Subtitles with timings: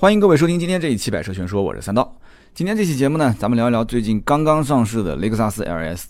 [0.00, 2.16] 欢迎各位收听今天这一期《百车全说》，我是三刀。
[2.54, 6.04] 今天这期节目呢，咱们聊一聊最近刚刚上市的雷克萨斯 LS。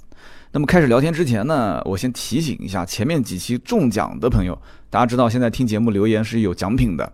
[0.52, 7.10] 那么开始聊天之前呢，我先提醒一下前面几期中奖的朋友，大家知道现在听节目留言是有奖品的。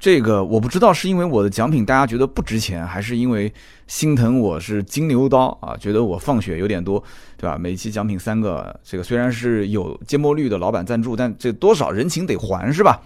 [0.00, 3.52] 这个我不知道是因为我的奖品大家觉得不值钱，还是因为
[3.86, 7.00] 心疼我是金牛刀啊，觉得我放血有点多，
[7.36, 7.56] 对吧？
[7.56, 13.00] 每期奖品三个，这个虽然是有芥末绿的老板赞助，但这多少人情得还是吧？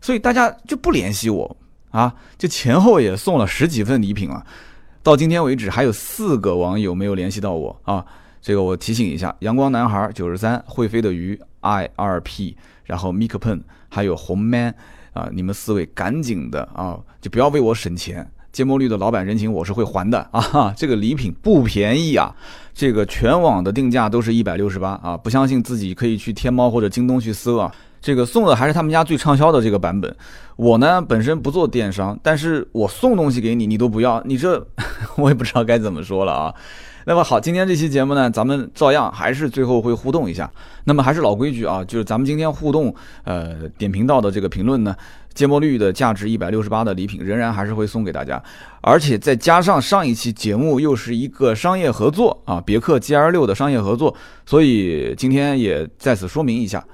[0.00, 1.56] 所以大家就不联系我。
[1.90, 4.44] 啊，就前后也送了十几份礼品了，
[5.02, 8.04] 到今天为止还有四个网友没有联系到我啊。
[8.40, 14.74] 这个我提醒一下，阳光男孩九十三、会飞的鱼 I 二 P，然后 Mik Pen，还有红 man
[15.12, 18.30] 啊，你们四位赶紧的啊，就不要为我省钱。
[18.52, 22.34] 芥末绿的老板人情我是会还的啊，这个礼品不便宜啊，
[22.72, 27.72] 这个全网的定价都是一百六十八啊，不相信自己可以去天猫或者京东去搜啊。
[28.00, 30.14] 这个送的还是他们家最畅销的这个版本。
[30.56, 34.66] 我呢本身不做电商，但是我送东西给你，你都不要，你这
[35.16, 36.54] 我也不知道该怎么说了啊。
[37.04, 40.50] 那么好，今天这期节目呢，咱们照样还是最后会互动一下。
[40.84, 44.94] 那么还是老规矩啊，就是咱们今天互动，呃，点评到的这个评论呢，
[45.32, 48.42] 芥末绿的价值一百六十八的礼品仍然还是会送给大家，
[48.82, 56.84] 而且再加上上一期节目又是一个商业合作啊，别克 GL 六的商业合作，所以今天也在此说明一下。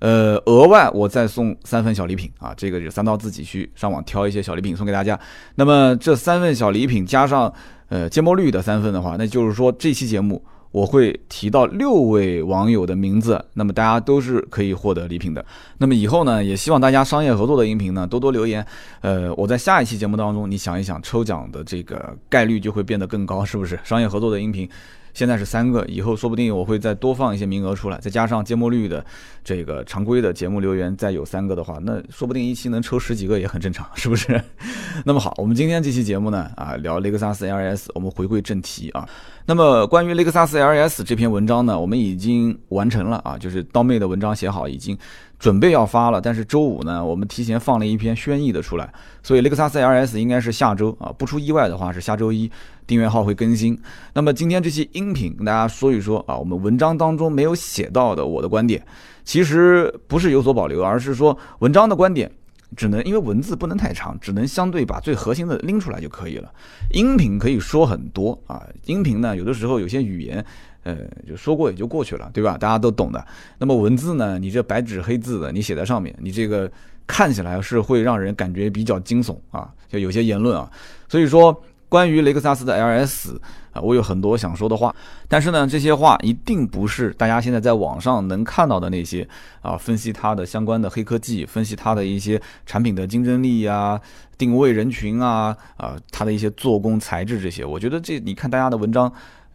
[0.00, 5.18] 呃，额外我再送三份小礼品啊，这个就三刀自己去上网挑一些小礼品送给大家。
[5.54, 7.52] 那么这三份小礼品加上
[7.88, 10.42] 呃芥末绿的三份的话，那就是说这期节目
[10.72, 15.44] 我会提到六位网友的名字，那么大家都是可以获得礼品的。
[15.76, 18.64] 那么以后呢，也希望大家商业合作的音频呢多多留言。
[19.02, 23.78] 呃，我在下一期节目当中，你想一想抽奖的这个概率就会变得更高，是不是？
[23.84, 24.66] 商业合作的音频。
[25.12, 29.04] 现在是三个，以后说不定我会再多放一些名额出来，再加上芥末绿的
[29.44, 34.40] 这个常规的节目留言，再有三个的话，那说不定一期能抽十几个也很正常，是不是？
[35.04, 39.08] 那么好，我们今天这期节目呢，啊，聊雷克萨斯 LS，我们回归正题啊。
[39.46, 44.96] 那么关于雷克萨斯 LS 这篇文章呢，我们已经完成了啊，就是刀妹的文章写好，已经
[45.38, 46.20] 准备要发了。
[46.20, 48.92] 但是周五呢，我们提前放了一篇轩逸的出来，
[49.22, 52.50] 所以雷克萨斯 LS 应该是下周啊，不出意外的话是下周一。
[52.90, 53.78] 订阅号会更新。
[54.12, 58.84] 那么今天这期音频跟大家说一说啊，我们文章当中没有写到的我的观点，
[59.24, 62.28] 其实不是有所保留，而是说文章的观点
[62.76, 66.52] 只能因为文字不能太长，只能相对把最核心的拎出来就可以了。
[66.92, 70.44] 音频可以说很多啊，音频呢有的时候有些语言，
[70.82, 70.96] 呃，
[71.28, 72.58] 就说过也就过去了，对吧？
[72.58, 73.24] 大家都懂的。
[73.56, 76.68] 那么文字呢，你这白纸黑字的，你写在上面，你这个
[77.06, 80.68] 看起来是会让人感觉比较惊悚啊，就有些言论啊，
[81.08, 81.56] 所以说。
[81.90, 83.36] 关于雷克萨斯的 LS
[83.72, 84.94] 啊，我有很多想说的话，
[85.28, 89.28] 但是呢，这些话一定不是大家现在在网上能看到的那些
[89.60, 94.00] 啊，分析它的相关的黑科技，分析它的一些产品的竞争力呀、
[94.38, 97.64] 定位人群啊、啊，它的一些做工材质这些。
[97.64, 99.12] 我觉得这你看大家的文章，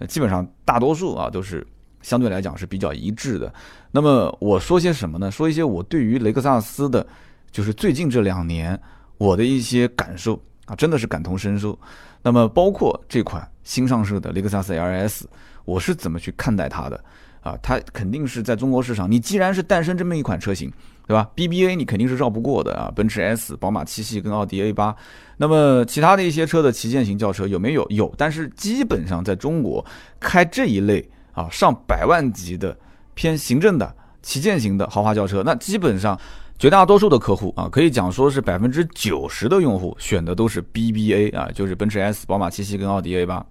[0.08, 1.66] 基本上大多数啊都是
[2.02, 3.52] 相对来讲是比较一致的。
[3.92, 5.32] 那么我说些什么呢？
[5.32, 7.08] 说一些我对于雷克萨斯的，
[7.50, 8.78] 就是最近这两年
[9.18, 11.80] 我的一些感受啊，真的是感同身受。
[12.26, 15.26] 那么包括这款新上市的雷克萨斯 LS，
[15.64, 17.00] 我是怎么去看待它的？
[17.42, 20.74] 啊，它肯定是在中国市场，你既然是诞生这么一款车型，
[21.06, 24.96] 对吧？BBA 你肯定是绕不过的啊，奔驰 S、宝马七系跟奥迪 A 八。
[25.38, 27.86] 那么其他的一些车的旗舰型轿车有没有？
[27.92, 29.86] 有，但是基本上在中国
[30.20, 32.76] 开这一类啊上百万级的
[33.14, 36.20] 偏行政的旗舰型的豪华轿车，那基本上。
[36.58, 43.46] 绝大多数的客户啊，可以讲说是百分之九十的用户选的都是 BBA 啊，就是奔驰 S、宝马七系跟奥迪 A 八，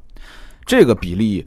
[0.64, 1.46] 这个比例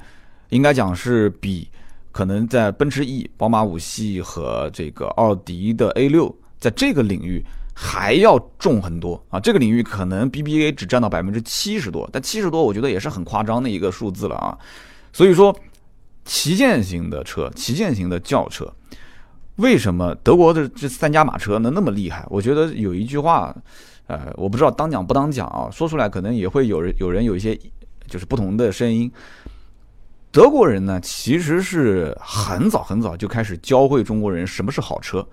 [0.50, 1.68] 应该讲是比
[2.12, 7.44] 可能在奔驰 E、宝马五系和这个奥迪的 A 六在这个领域
[7.74, 9.40] 还要重很多啊。
[9.40, 14.56] 这个领域可能 BBA 只占到百分之七十多，但七十多我觉得也是很夸张的一个数字了啊。
[15.12, 15.56] 所以说，
[16.24, 18.72] 旗舰型的车、旗舰型的轿车。
[19.58, 22.26] 为什么德国的这三驾马车能那么厉害？
[22.30, 23.56] 我觉得有一句话，
[24.06, 27.60] 呃，我不知道当讲不当讲啊，说出来可能也会有人有人有一些
[28.08, 29.12] 就是不同的声音。
[30.32, 35.28] 德国人呢，其实是很早很早就开始教会中国人什么是好车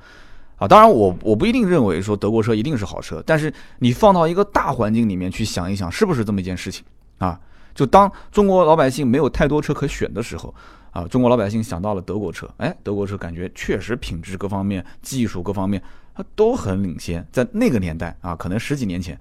[0.56, 0.66] 啊。
[0.66, 6.82] 当然，我我不一定认为说德国车一定是好车，但是你放到一个大环境里面去想一想，是不是这么一件事情
[7.18, 7.38] 啊？
[7.74, 10.54] 就当中国老百姓没有太多车可选的时候。
[10.94, 15.82] 啊，中国老百姓想到了德国车，哎，德国车感觉确实品质各方面、技术各方面，
[16.14, 17.26] 它都很领先。
[17.32, 19.18] 在那个年代啊，可能十几年前，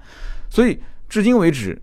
[0.51, 0.79] 所以
[1.09, 1.81] 至今为止，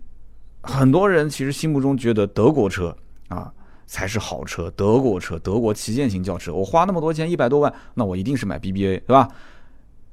[0.61, 2.95] 很多人其实心目中觉得德国车
[3.27, 3.51] 啊
[3.85, 9.27] 才是好车，德国车、德国旗舰型轿车，我花那么多钱一百多万，那我一定是买 BBA，对吧？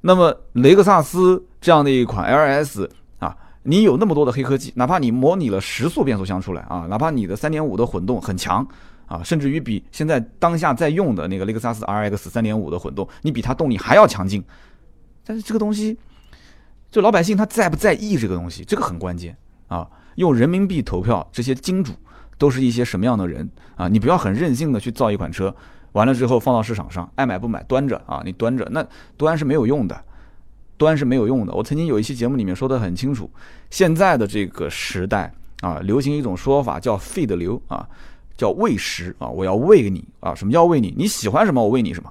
[0.00, 2.88] 那么雷克萨斯这样的一款 LS
[3.20, 8.66] 啊，你有那么多的黑科技，哪怕你模拟了十速变速箱出来啊，哪怕你的三点五的混动很强
[9.08, 14.44] 啊，甚至于比现在当下在用的那个雷克萨斯 RX 三点五的混动，你比它动力还要强劲，
[15.24, 15.98] 但是这个东西，
[16.90, 19.88] 就老百姓他在不在意这个东西，这个很关键啊。
[20.16, 21.92] 用人民币投票，这些金主
[22.36, 23.88] 都是一些什么样的人啊？
[23.88, 25.54] 你不要很任性的去造一款车，
[25.92, 30.04] 完了之后放到市场上，爱买不买，端着啊，你端着，那端是没有用的。
[30.76, 31.52] 端是没有用的。
[31.52, 33.28] 我曾经有一期节目里面说的很清楚，
[33.68, 37.84] 现在的这个时代啊，流行一种说法叫 “feed 流”啊，
[38.38, 40.34] 叫喂食啊，我要喂你啊。
[40.34, 40.94] 什么叫喂你？
[40.96, 42.10] 你喜欢什么，我喂你什么，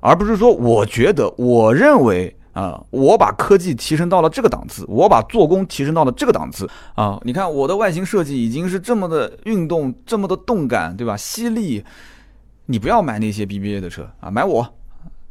[0.00, 7.20] 而不是说我觉得、我认为啊，我把科技提升到了这个档次，我把做工提升到了这个档次啊。
[7.24, 11.16] 你看我的外形设计已经是这么的运动，这么的动感，对吧？
[11.16, 11.84] 犀利，
[12.66, 14.66] 你不要买那些 BBA 的车啊，买我。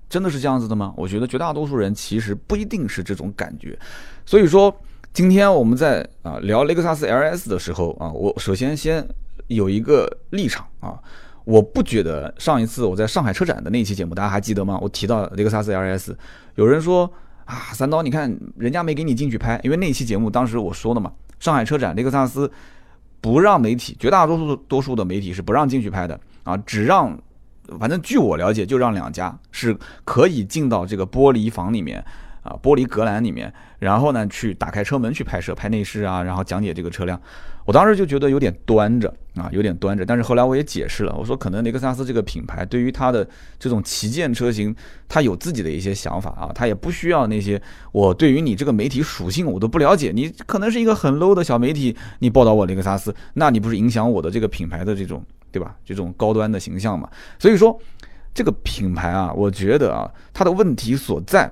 [0.10, 0.94] 真的是这样子的吗？
[0.96, 3.78] 我觉得绝大多数人其实不一定是这种感觉。
[4.26, 4.74] 所以说，
[5.12, 9.06] 今天我们在啊聊雷克萨斯 LS 的时候啊，我首先先
[9.48, 11.00] 有一个立场啊，
[11.44, 14.78] 我不觉得上一次我在上海车展的那期节目，大家还记得吗？
[14.82, 16.16] 我提到雷克萨斯 LS，
[16.56, 17.12] 有人说
[17.46, 22.52] 啊，三刀，你看人家没给你进去拍，因为那期节目当时我说的嘛，上海车展雷克萨斯
[23.22, 27.20] 不让媒体，绝大多数多数的媒体是不让进去拍的啊，只让。
[27.82, 32.02] 反正据我了解，就让两家是可以进到这个玻璃房里面
[32.48, 37.22] 啊，玻璃隔栏里面，然后呢去打开车门去拍摄、拍内饰啊，然后讲解这个车辆。
[37.66, 40.06] 我当时就觉得有点端着啊，有点端着。
[40.06, 43.28] 但是后来我也解释了，我说可能雷克萨斯这个品牌对于它的
[43.60, 44.74] 这种旗舰车型，
[45.10, 47.62] 它有自己的一些想法啊，它也不需要那些
[47.92, 55.24] 我对于你这个媒体属性我都不了解，你可能是一个很 low 的小媒体，你报道我雷克萨斯，那你不是影响我的这个品牌的这种。
[55.50, 55.74] 对吧？
[55.84, 57.10] 这种高端的形象嘛，
[57.40, 57.76] 所以说
[58.32, 61.52] 这个品牌啊，我觉得啊，它的问题所在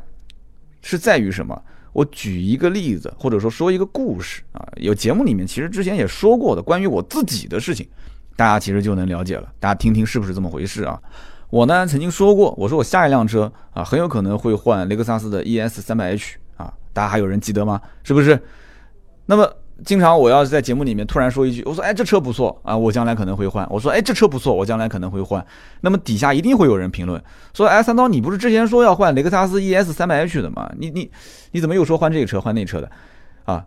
[0.88, 1.60] 是在于什么？
[1.92, 7.88] 我举一个例子，或者说说一个故事啊，有节目里面其实之前也说过的关于我自己的事情，
[8.36, 9.52] 大家其实就能了解了。
[9.60, 11.02] 大家听听是不是这么回事啊？
[11.50, 17.82] 我呢曾经说过，我说我下一辆车啊，很有可能会换雷克萨斯的 ES 三百 H 啊，大家还有人记得吗？
[18.04, 18.40] 是不是？
[19.26, 19.52] 那么。
[19.84, 23.68] 经常我要是在节目里面突然说一句，我说哎这车不错啊，我将来可能会换。
[23.70, 25.46] 我说哎这车不错，我将来可能会换。
[25.82, 27.22] 那么底下一定会有人评论
[27.54, 30.72] 说，哎三刀你不是之前说要换雷克萨斯 ES 三百 H 的吗？
[30.78, 31.12] 你你
[31.52, 32.90] 你怎么又说换这个车换那车的？
[33.44, 33.66] 啊，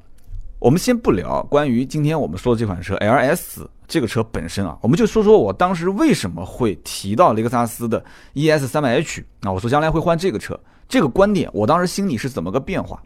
[0.58, 8.02] 我们先不聊关于今天我们说的这款车 LS 这个车本身啊，我们就说说我当时为什么会提到雷克萨斯的
[8.32, 10.58] ES 三百 H 啊，我说将来会换这个车，
[10.88, 12.98] 这个观点我当时心里是怎么个变化？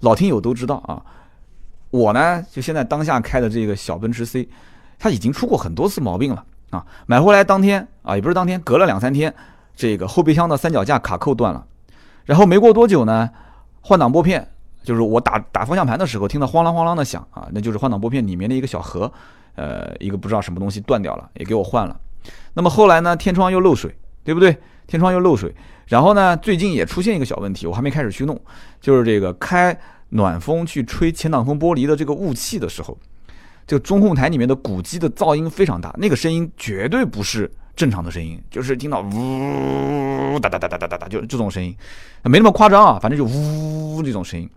[0.00, 1.00] 老听友都知道啊。
[1.90, 4.48] 我呢，就现在当下开的这个小奔驰 C，
[4.98, 6.84] 它已经出过很多次毛病了啊！
[7.06, 9.34] 买回来当天啊，也不是当天，隔了两三天，
[9.74, 11.64] 这个后备箱的三脚架卡扣断了，
[12.26, 13.30] 然后没过多久呢，
[13.80, 14.46] 换挡拨片，
[14.82, 19.10] 就是我打打方向盘的时候听到晃啷晃啷的响啊，那就是换挡拨片里面的一个小盒，
[19.54, 21.98] 呃，一个不知道什么东西断掉了，也给我换了。
[22.52, 24.54] 那么后来呢，天窗又漏水，对不对？
[24.86, 25.54] 天窗又漏水，
[25.86, 28.38] 然后呢，最近也出现一个小问题，我还没开始去弄，
[28.80, 29.78] 就是这个开。
[30.10, 32.96] 暖风去吹前挡风玻璃的这个雾气的时候，
[33.66, 41.76] 这个中控台里面的鼓机的噪音非常大，那个声音绝对不是正常的声音，就是听到呜哒哒哒哒哒哒哒，就这种声音，
[42.24, 44.48] 没那么夸张啊，反正就呜这种声音。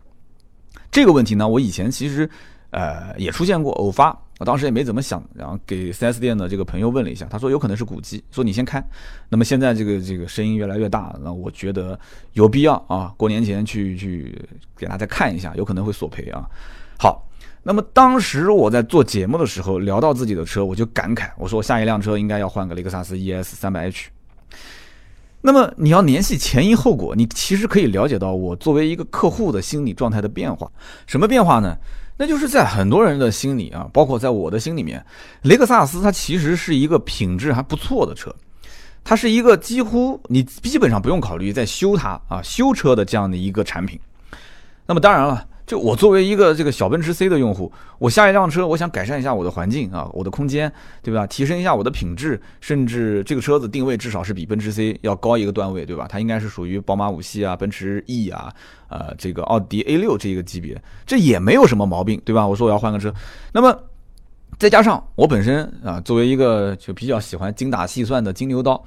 [0.89, 2.30] 这个问题呢，我以前其实
[2.71, 4.17] 呃也出现过，偶发。
[4.39, 8.84] 我当时也没怎么想，然后给 4S 店的这个朋友问了一下，他说有可能是鼓机，说你先开。
[9.29, 12.00] 那么现在这个这个声音越来越大，那我觉得
[12.34, 14.36] 有必要啊，过年前去去
[14.75, 16.43] 给大家看一下，有可能会索赔啊。
[16.98, 17.24] 好，
[17.62, 24.05] 那么当时我在做节目的时候聊到自己的车，我就感慨，我说我下一辆车应该要换个雷克萨斯 ES 300h。
[25.41, 30.72] 那么你要联系前因后果，你其实可以了解到我作为一个客户的心理状态的变化。
[31.05, 31.77] 什么变化呢？
[32.22, 35.04] 那就是在很多人的心里啊，包括在我的心里面，
[35.42, 38.32] 雷克萨斯它其实是一个品质还不错的车，
[39.04, 44.00] 它是一个几乎你基本上不用考虑在修它啊修车的这样的一个产品。
[44.86, 45.48] 那么当然了。
[45.72, 50.70] 就我作为一个这个小奔驰 C 的用户，我下一辆车，我想改善一下我的环境啊，我的空间，
[51.01, 51.25] 对吧？
[51.25, 56.08] 提升一下我的品质，甚至这个车子定位至少是比奔驰 C 要高一个段位，对吧？
[56.10, 58.54] 它应该是属于宝马五系啊、奔驰 E 啊、
[58.90, 62.46] 呃这个奥迪 A 六这一个级别，这也没有什么毛病，对吧？
[62.46, 63.10] 我说我要换个车，
[63.54, 63.74] 那么
[64.60, 68.84] 再加上我本身啊，作为一个就比较喜欢精打细算的金牛刀，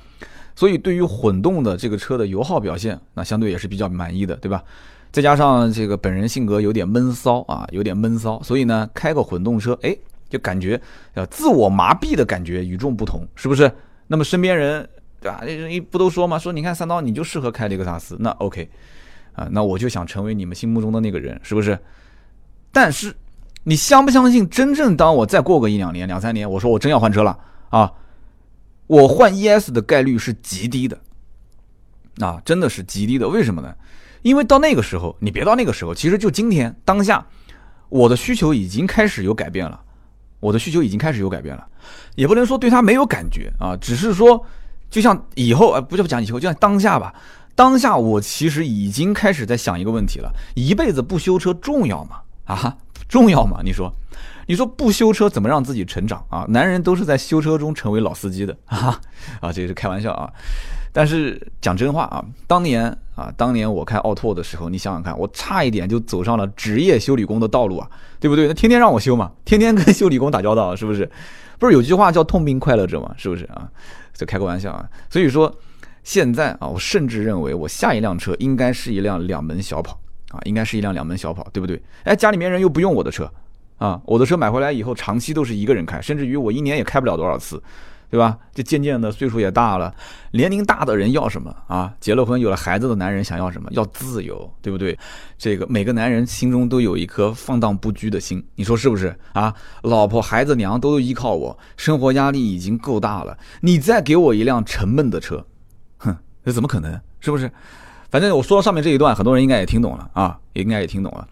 [0.55, 4.63] 所以对于混动的这个车的油耗表现，那相对也是比较满意的，对吧？
[5.15, 9.97] 再加上这个本人性格有点闷骚啊，有点闷骚，所以呢，开个混动车，哎，
[10.29, 10.81] 就感觉
[11.13, 13.71] 呃自我麻痹的感觉与众不同，是不是？
[14.09, 14.89] 那么身边人
[15.21, 15.41] 对吧？
[15.47, 18.69] 一不都说嘛，说你看三刀你就适合开雷克萨斯，那 OK，
[19.35, 21.79] 啊，那我就想成为你们心目中的那个人，是不是？
[22.73, 23.15] 但是
[23.63, 27.39] 你相不相信，真正当我再过个一两年、两三年，我说我真要换车了
[27.71, 27.93] 啊，
[28.89, 30.99] 我换 ES 的概率是极低的，
[32.19, 33.29] 啊，真的是极低的。
[33.29, 33.73] 为什么呢？
[34.25, 37.27] 因为到那个时候，你别到那个时候，其实就今天当下，
[37.91, 39.79] 我的需求已经开始有改变了，
[40.41, 41.67] 我的需求已经开始有改变了，
[42.15, 44.43] 也不能说对它没有感觉啊，只是说，
[44.89, 47.15] 就像以后啊，不就讲以后，就像当下吧。
[47.55, 52.23] 当下我其实已经开始在想一个问题了：一辈子不修车重要吗？
[52.47, 53.61] 啊，重要吗？
[53.63, 53.95] 你说，
[54.49, 56.47] 你说不修车怎么让自己成长啊？
[56.49, 58.99] 男人都是在修车中成为老司机的 啊
[59.41, 60.33] 啊，这是开玩笑啊。
[60.95, 62.87] 但是讲真话啊，当年
[63.17, 68.47] 啊，当年我开奥拓的时候，你想想看，我差一点就走上了职业修理工的道路啊，对不对？
[68.47, 71.11] 那天天让我修嘛，天天跟修理工打交道，是不是？
[71.59, 73.69] 不是有句话叫“痛并快乐着”嘛，是不是啊？
[74.15, 74.89] 就开个玩笑啊。
[75.11, 75.53] 所以说。
[76.05, 79.99] 现在啊，我甚至认为我下一辆车应该是一辆两门小跑
[80.33, 81.83] 啊，应该是一辆两门小跑，对不对？
[82.03, 83.27] 哎，家里面人又不用我的车
[83.79, 87.59] 啊，我的车买回来以后长期都是一个人开，甚至于我一年也开不了多少次，
[88.15, 88.39] 对吧？
[88.55, 89.93] 就渐渐的岁数也大了，
[90.31, 91.93] 年龄大的人要什么啊？
[91.99, 93.69] 结了婚有了孩子的男人想要什么？
[93.73, 94.97] 要自由，对不对？
[95.37, 99.53] 这个每个男人心中都有一颗放荡不羁的心，你说是不是啊？
[99.83, 105.45] 老婆孩子娘都依靠我，生活压力已经够大了，你再给我一辆沉闷的车。
[105.97, 107.01] 哼这怎么可能？
[107.19, 107.51] 是不是？
[108.13, 111.27] 反正我说到上面这一段，很多人应该也听懂了啊，也应该也听懂了。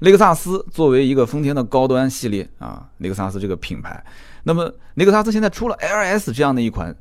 [0.00, 4.04] 雷克萨斯作为一个丰田的高端系列啊，雷克萨斯这个品牌，
[4.46, 6.94] 那么雷克萨斯现在出了 LS 这样的一款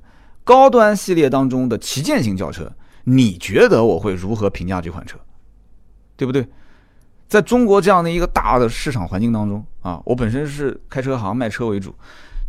[0.43, 2.71] 高端系列当中的旗舰型轿车，
[3.03, 5.19] 你觉得我会如何评价这款车？
[6.17, 6.47] 对不对？
[7.27, 11.93] 在中国这样的一个大的市场环境当中啊，我本身是开车行卖车为主，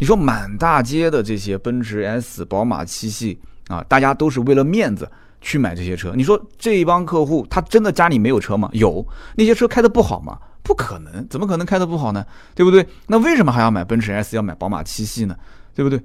[0.00, 3.38] 你说满大街的这些奔驰 S、宝马七系。
[3.68, 5.10] 啊，大家都是为了面子
[5.40, 6.12] 去买这些车。
[6.14, 8.70] 你说这一帮客户，他真的家里没有车吗？
[8.72, 10.38] 有，那些车开的不好吗？
[10.66, 12.26] 不可能，怎么可能开的不好呢？
[12.54, 12.86] 对不对？
[13.06, 15.36] 那为什么还要买奔驰 S，要买宝马七系呢？
[15.74, 16.02] 对不对？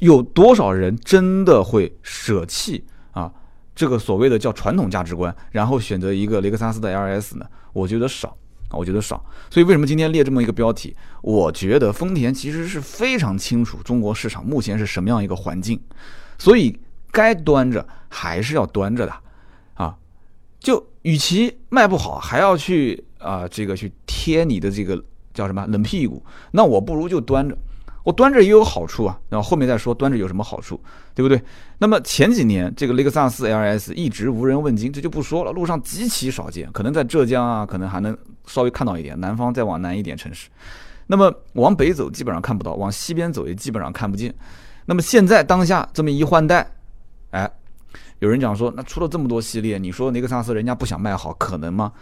[0.00, 3.32] 有多少人真的会舍弃啊
[3.74, 7.46] 这个所谓的叫传统价值观，然后选择一个雷克萨斯的 LS 呢？
[7.72, 8.36] 我觉得少，
[8.70, 9.24] 我觉得少。
[9.48, 10.96] 所以为什么今天列这么一个标题？
[11.22, 15.80] 我觉得丰田其实是非常清楚中国市场目前是什么样一个环境，
[16.38, 16.78] 所以。
[17.14, 19.12] 该端着还是要端着的，
[19.74, 19.94] 啊，
[20.58, 25.02] 就与其卖不好还要去啊这个去贴你的这个
[25.32, 27.56] 叫什么冷屁股，那我不如就端着，
[28.04, 30.80] 我端着也有好处啊，然后后面再说端着有什么好处，
[31.14, 31.40] 对不对？
[31.78, 40.48] 那么前几年这个雷克萨斯 LS 一直无人问津，这就不说了，路上极其少见，可能在浙江啊，可能还能稍微看到一点，南方再往南一点城市，
[41.06, 44.34] 那么往北走基本上看不到，往西边走也基本上看不见。
[44.86, 46.68] 那么现在当下这么一换代。
[47.30, 47.50] 哎，
[48.18, 51.92] 有人讲说，那出了这么多系列，你说雷克萨斯人家不想卖好，可能吗？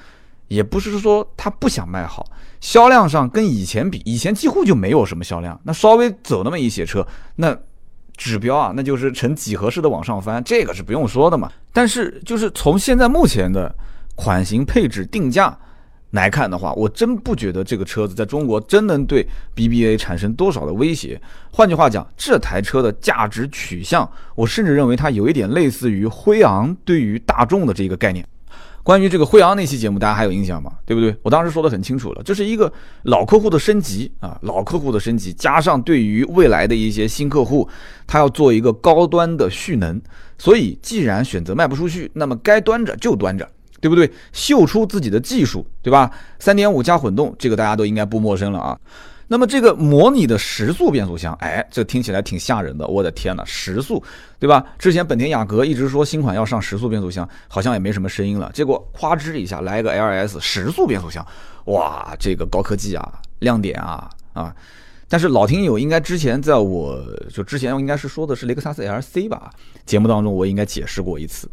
[0.51, 2.27] 也不是说他不想卖好，
[2.61, 5.59] 销量上跟以前比，以前几乎就没有什么销量。
[5.63, 7.57] 那稍微走那么一些车，那
[8.17, 11.51] 指标啊，那就是呈几何式的往上翻，这个是不用说的嘛。
[11.73, 13.73] 但是就是从现在目前的
[14.17, 15.57] 款型、配置、定价。
[16.13, 21.23] 来看的话，我真不觉得这个车子在中国真能对 BBA 产生多少的威胁。
[21.53, 28.27] 换句话讲，这台车的价值取向，我甚至认为它有一点类似于辉昂对于大众的这个概念。
[28.83, 30.73] 关于这个惠昂那期节目，大家还有印象吗？
[30.85, 31.15] 对不对？
[31.23, 32.73] 我当时说的很清楚了，这是一个
[33.03, 37.69] 老客户的升级啊，老客户的升级，加上对于未来的一些新客户，
[38.07, 40.01] 他要做一个高端的蓄能。
[40.39, 43.49] 所以，既然选择卖不出去，那么该端着就端着。
[43.83, 44.11] 对不对？
[44.31, 46.11] 秀出自己的技术，对吧？
[46.39, 48.79] 三点五加混动，这个大家都应该不陌生了啊。
[49.33, 52.85] 那么这个模拟的时速变速箱，哎，这听起来挺吓人的。
[52.89, 54.03] 我的天呐，时速，
[54.41, 54.67] 对吧？
[54.77, 58.51] 之前本田雅阁一直说新款要上时速变速箱，好像也没什么声音了。
[58.53, 61.25] 结果夸吱一下来个 LS 时速变速箱，
[61.67, 63.09] 哇，这个高科技啊，
[63.39, 64.53] 亮点啊啊！
[65.09, 66.99] 但是老听友应该之前在我
[67.33, 69.49] 就之前应该是说的是雷克萨斯 LC 吧？
[69.87, 71.49] 节目当中我应该解释过一次。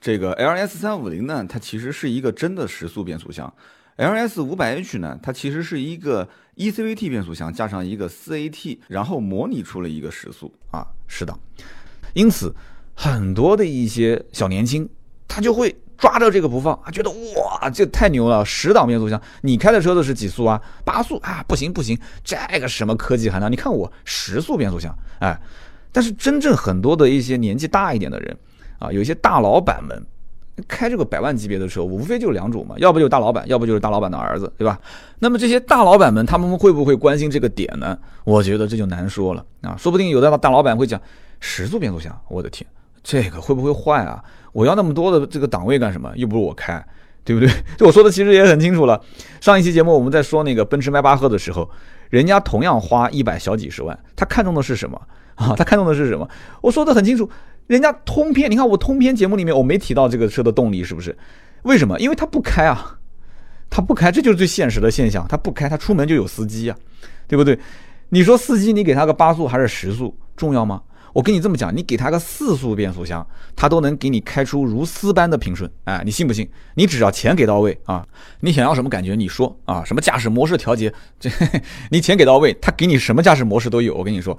[0.00, 3.52] 这个 L S 三五零呢，它其实是一个真的时速变速箱
[3.96, 10.86] ；L S 五百 H 呢，它其实是一个 E C V T 变速箱加上一个四 A T，然后模拟出了一个时速啊。
[11.06, 11.38] 十档，
[12.14, 12.54] 因此
[12.94, 14.88] 很多的一些小年轻，
[15.28, 18.44] 他就会抓着这个不放啊，觉得哇，这太牛了！
[18.44, 20.60] 十档变速箱，你开的车子是几速啊？
[20.84, 21.44] 八速啊？
[21.46, 23.50] 不行不行，这个什么科技含量？
[23.50, 25.40] 你看我时速变速箱，哎，
[25.92, 28.36] 但是真正很多的一些年纪大一点的人。
[28.78, 30.06] 啊，有一些大老板们
[30.66, 34.80] 开这个百万级别的车，无非就两种嘛，要不就是大老板，要不就是大老板的儿子，对吧？
[35.18, 37.98] 那么这些大老板们，他们会不会关心这个点呢？
[38.24, 41.00] 我觉得这就难说了啊，说不定有的大老板会讲
[41.40, 42.66] 十速变速箱，我的天，
[43.02, 44.22] 这个会不会坏啊？
[44.52, 46.10] 我要那么多的这个档位干什么？
[46.16, 46.82] 又不是我开，
[47.22, 47.50] 对不对？
[47.76, 48.98] 这我说的其实也很清楚了。
[49.40, 51.68] 上一期节目我们在说那个奔驰迈巴赫的时候，
[52.08, 54.98] 人家同样花一百小几十万，他看中的是什么
[55.34, 55.54] 啊？
[55.54, 56.26] 他看中的是什么？
[56.62, 57.28] 我说的很清楚，
[57.66, 61.16] 人家通篇，你看我通篇节目里面我没提到这个车的动力是不是？
[61.62, 61.98] 为什么？
[61.98, 62.98] 因为他不开啊，
[63.68, 65.26] 他不开，这就是最现实的现象。
[65.28, 66.76] 他不开，他出门就有司机啊，
[67.26, 67.58] 对不对？
[68.10, 70.80] 你说司机，你给他个八速还是十速重要吗？
[71.12, 76.46] 我跟你这么讲，你给他个四速变速箱，他都能给你开出如丝般的平顺，哎，你信不信？
[76.74, 78.06] 你只要钱给到位啊，
[78.40, 81.30] 你想要什么感觉你说啊，什么驾驶模式调节，这
[81.90, 83.94] 你钱给到位，他给你什么驾驶模式都有。
[83.94, 84.38] 我跟你说，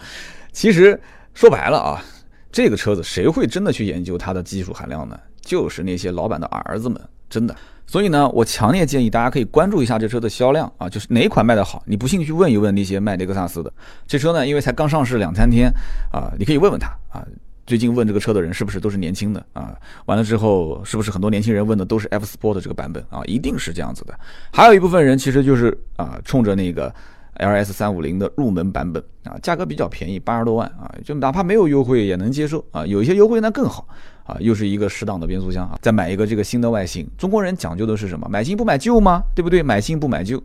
[0.51, 1.01] 其实
[1.33, 2.05] 说白了啊，
[2.51, 5.19] 这个车子谁会真的去研究它的技术含量呢？
[5.41, 7.55] 就是那些老板的儿子们，真的。
[7.85, 13.71] 所以呢，我强烈建议大家可以关注一下这车的销量啊，就是哪款卖的好，你不信去问一问那些卖雷克萨斯的。
[14.05, 15.71] 这车呢，因为才刚上市两三天
[16.11, 17.25] 啊，你可以问问他啊，
[17.65, 19.73] 最近问这个车的人是不是都是年轻的啊？
[20.05, 23.21] 完了之后，是不是很多年轻人问的都是 F Sport 这个版本啊？
[23.23, 24.13] 一定是这样子的。
[24.51, 26.93] 还有一部分人其实就是啊，冲着那个
[27.39, 33.87] LS 三五零的入门版本啊，价格比较便宜，八十多万啊，就哪怕没有优惠也能接受啊，有一些优惠那更好。
[34.23, 37.09] 啊，又是一个十档的变速箱啊，再买一个这个新的外形。
[37.17, 38.27] 中国人讲究的是什么？
[38.29, 39.23] 买新不买旧吗？
[39.33, 39.63] 对不对？
[39.63, 40.37] 买新不买旧。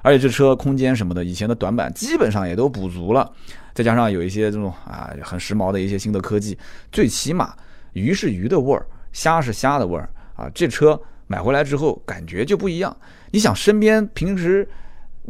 [0.00, 3.30] 而且这车空间什么的，以前的短板基本上也都补足了。
[3.74, 6.56] 再加上有一些这种啊很时髦的一些新的科技，
[6.90, 7.54] 最起码
[7.92, 10.48] 鱼是鱼的味儿，虾是虾的味儿啊。
[10.54, 12.96] 这车买回来之后感觉就不一样。
[13.30, 14.66] 你想身边平时。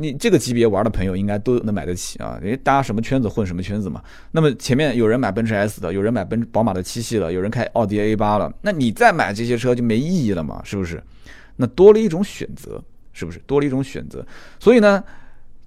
[0.01, 4.01] 你这个级别玩的朋友应该都能买得起啊，因为大家什么圈子混什么圈子嘛。
[4.31, 11.03] 那么前面有人买奔驰 S 的，有人买奔宝马的七系了，有人开奥迪 A 八了，那你再买这些车就没意义了嘛，是不是？
[11.57, 12.81] 那多了一种选择，
[13.13, 13.41] 是不是？
[13.41, 14.25] 多了一种选择。
[14.61, 15.03] 所以呢，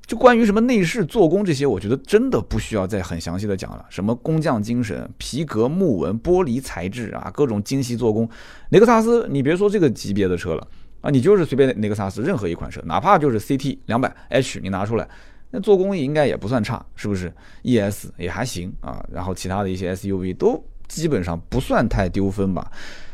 [0.05, 3.85] 就关于什么内饰、做工这些，我觉得真的不需要再很详细的讲了。
[3.89, 8.29] 什么工匠精神、皮革、木纹、玻璃材质啊，各种精细做工。
[8.69, 10.65] 雷克萨斯，你别说这个级别的车了。
[11.01, 15.07] 啊，你就是随便雷克萨斯任何一款车，哪怕就是 CT 两百 H，你拿出来，
[15.49, 22.71] 那做工应该也不算差，是不是？ES 也还行啊，然后其他的一些 SUV 都基本上不算太丢分吧。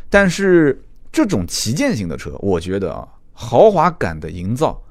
[0.09, 0.81] 但是
[1.11, 4.81] 这种旗舰型的车，我觉得啊，豪华感的营造，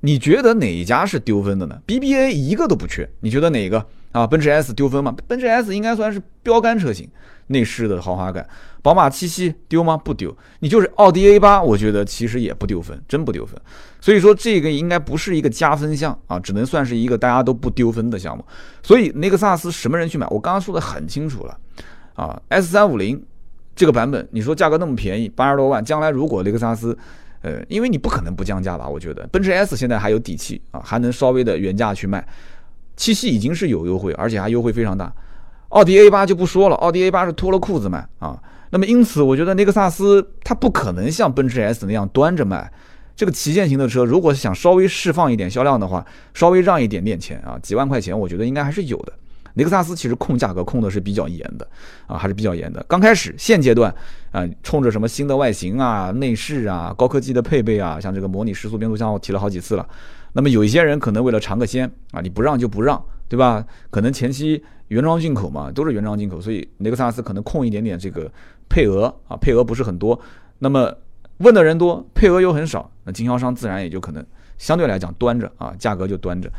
[0.00, 4.26] 你觉得哪一家是丢分的呢？BBA 一个都不缺，你觉得哪一个啊？
[4.26, 5.14] 奔驰 S 丢分吗？
[5.26, 7.08] 奔驰 S 应该算是标杆车型。
[7.52, 8.48] 内饰的豪华感，
[8.80, 9.96] 宝马七系丢吗？
[9.96, 10.32] 不丢。
[10.60, 13.60] 你就是奥迪 A 八，我觉得其实也不丢分，真不丢分。
[14.00, 18.44] 所以说这个应该不是一个加分项啊，只能算是一个大家都不丢分的项目。
[18.84, 20.24] 所以雷克萨斯什么人去买？
[20.28, 21.58] 我刚刚说的很清楚了
[22.14, 23.20] 啊，S 三五零
[23.74, 26.96] 这个版本，你说价格那么便宜，八十多万，将来如果雷克萨斯，
[27.42, 28.88] 呃，因为你不可能不降价吧？
[28.88, 32.24] 我觉得奔驰 S 现在还有底气啊，还能稍微的原价去卖，
[33.00, 35.10] 七系已经是有优惠，而且还优惠非常大。
[35.70, 38.38] 奥迪 A 八就不说了，奥迪 A 八是脱了裤子卖啊。
[38.68, 42.70] 那么因此，我觉得雷克萨斯它不可能像奔驰 S 那样端着卖。
[43.16, 49.12] 这个旗舰型的车，如果想稍微释放一点销量的话，稍微让一点点钱啊，几万块钱，我觉得应该还是有的。
[49.54, 51.66] 雷克萨斯其实控价格控的是比较严的
[52.06, 52.84] 啊，还是比较严的。
[52.86, 53.92] 刚开始现阶段
[54.30, 59.86] 啊，冲着什么新的外形啊、内饰啊、高科技的配备啊，像这个模拟时速变速箱，我提了好几次了。
[60.32, 63.64] 那么有一些人可能为了尝个鲜啊，你不让就不让，对吧？
[63.90, 64.62] 可能前期。
[64.90, 68.28] 原装进口嘛，都是原装进口，所以雷克萨斯可能空一点点这个
[68.68, 70.20] 配额啊，配额不是很多。
[70.58, 70.92] 那么
[71.36, 74.26] 问的人多，配额又很少，那经销商自然也就可能
[74.58, 76.50] 相对来讲端着啊，价格就端着。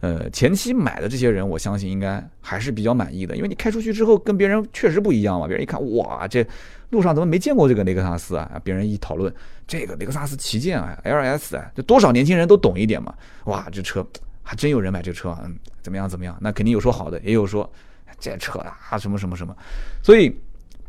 [0.00, 5.46] 呃，前期买的这些人，我相信应该还是比较满意的，因为你开出去之后跟别人确实不一样嘛。
[5.46, 6.46] 别人一看，哇，这
[6.90, 8.60] 路上怎么没见过这个雷克萨斯啊？
[8.62, 9.32] 别人一讨论，
[9.66, 13.12] 这个雷克萨斯旗舰啊，LS 啊，这多少年轻人都懂一点嘛。
[13.46, 14.06] 哇，这车。
[14.42, 16.08] 还真有人买这车，啊嗯，怎么样？
[16.08, 16.34] 怎么样？
[16.40, 17.70] 那肯定有说好的，也有说
[18.18, 19.54] 这车啊什么什么什么。
[20.02, 20.34] 所以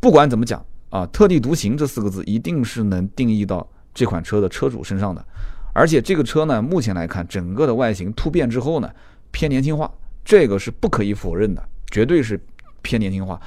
[0.00, 5.22] 不管怎么讲啊，特立独行这四个字一定是能定义到这款车的车主身上的。
[5.72, 8.90] 而且这个车呢，目前来看，整个的外形突变之后呢，
[9.30, 9.90] 偏年轻化，
[10.24, 12.40] 这个是不可以否认的，绝对是
[12.82, 13.40] 偏年轻化。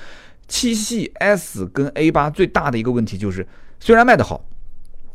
[0.48, 3.48] 七系 S 跟 A 八最大的一个问题就是，
[3.80, 4.44] 虽然卖得好，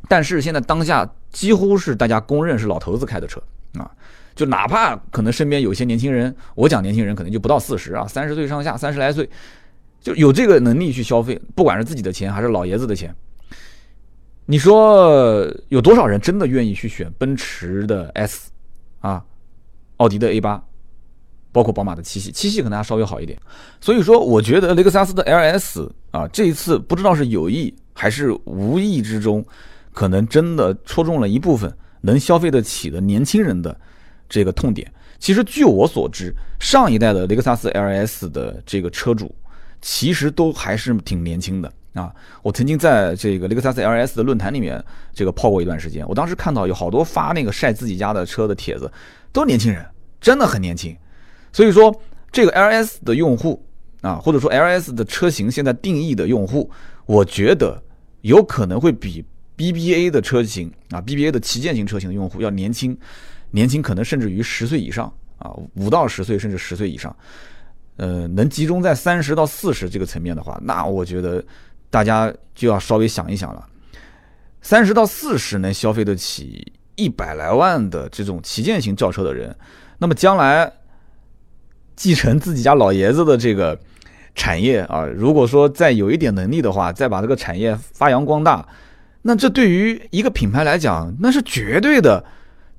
[0.08, 3.40] 但是现在当下几乎是大家公认是老头子开的车
[3.74, 3.90] 啊。
[4.34, 9.28] 就哪怕可能身边有些年轻人，我讲年轻人可能就不到四十啊，三十岁上下，三十来岁，
[10.00, 13.14] 就有这个能力去消费，不管是自己的钱还是老爷子的钱。
[14.50, 18.50] 你说有多少人真的愿意去选奔驰的 S
[19.00, 19.22] 啊，
[19.98, 20.64] 奥迪的 A 八，
[21.52, 23.38] 包括宝马的七系，七系可能还稍微好一点。
[23.78, 29.44] 所以说，我觉得雷克萨斯的 LS 啊，这一次不知道是有意还是无意之中，
[29.92, 33.78] 可能真的戳中了一部分能消费得起的年轻人的。
[34.30, 39.34] 这个痛点，其实据我所知，上一代的雷克萨斯 LS 的这个车主，
[39.82, 44.82] 其实都还是挺年轻的啊，我曾经在这个雷克萨斯 LS 的论坛里面
[45.12, 48.90] 这个泡过一段时间，我当时看到有好多发那个晒自己家的车的帖子，
[49.32, 49.84] 都年轻人，
[50.20, 50.96] 真的很年轻。
[51.52, 51.94] 所以说，
[52.30, 53.60] 这个 LS 的用户
[54.02, 56.70] 啊，或者说 LS 的车型现在定义的用户，
[57.06, 57.82] 我觉得
[58.20, 59.24] 有可能会比
[59.56, 62.96] BBA 的车型啊，BBA 的旗舰型车型的用户要年轻，
[63.50, 67.14] 年轻可能甚至于十岁以上啊，五到十岁甚至十岁以上。
[67.96, 71.44] 呃，能集中在三十到四十这个层面的话，那我觉得
[71.90, 73.66] 大家就要稍微想一想了。
[74.60, 79.56] 三十到四十能消费得起一百来万的这种旗舰型轿车的人，
[79.98, 80.70] 那么将来
[81.96, 83.78] 继承自己家老爷子的这个
[84.34, 88.66] 产业啊，如果说再有一点能力的话，再把这个产业发扬光大，
[89.22, 92.24] 那这对于一个品牌来讲，那是绝对的，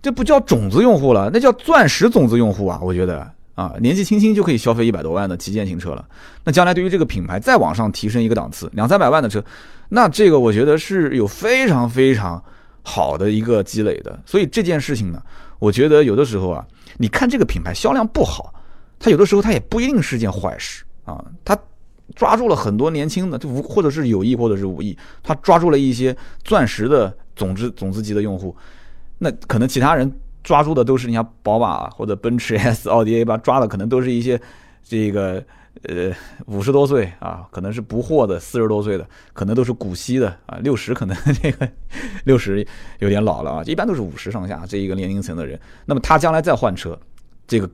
[0.02, 3.32] 这不叫种子用户了，那叫钻石种子用户啊，我觉得。
[3.60, 6.08] 啊，年纪轻轻就可以消费一百多万的旗舰型车了，
[6.45, 9.43] 那将来对于这个品牌再往上提升一个档次，两三百万的车，
[9.89, 12.41] 那这个我觉得是有非常非常
[12.84, 14.17] 好的一个积累的。
[14.26, 15.22] 所以这件事情呢，
[15.60, 16.65] 我觉得有的时候啊，
[16.98, 18.54] 你看这个品牌销量不好，
[18.98, 21.22] 它有的时候它也不一定是件坏事啊。
[21.43, 21.60] 它
[22.15, 28.56] 抓住了很多年轻的，就无或者是有意或者是无意，它抓住了一些钻石的种子种子级的用户，
[29.17, 30.10] 那可能其他人。
[30.43, 34.39] 抓住的都是你像宝马或者奔驰 S、奥迪 A 八，抓的可能都是一些
[34.84, 35.43] 这个
[35.84, 36.12] 呃
[36.47, 41.69] 五十多岁啊，可能是不惑的四十多岁的，可能都是古稀的啊，六十可能 这个
[42.23, 42.65] 六十
[42.99, 45.60] 有点老了啊，一般都是五十上下这一个年龄层的人。
[45.86, 46.97] 那么他将来再换车，
[47.47, 47.69] 这个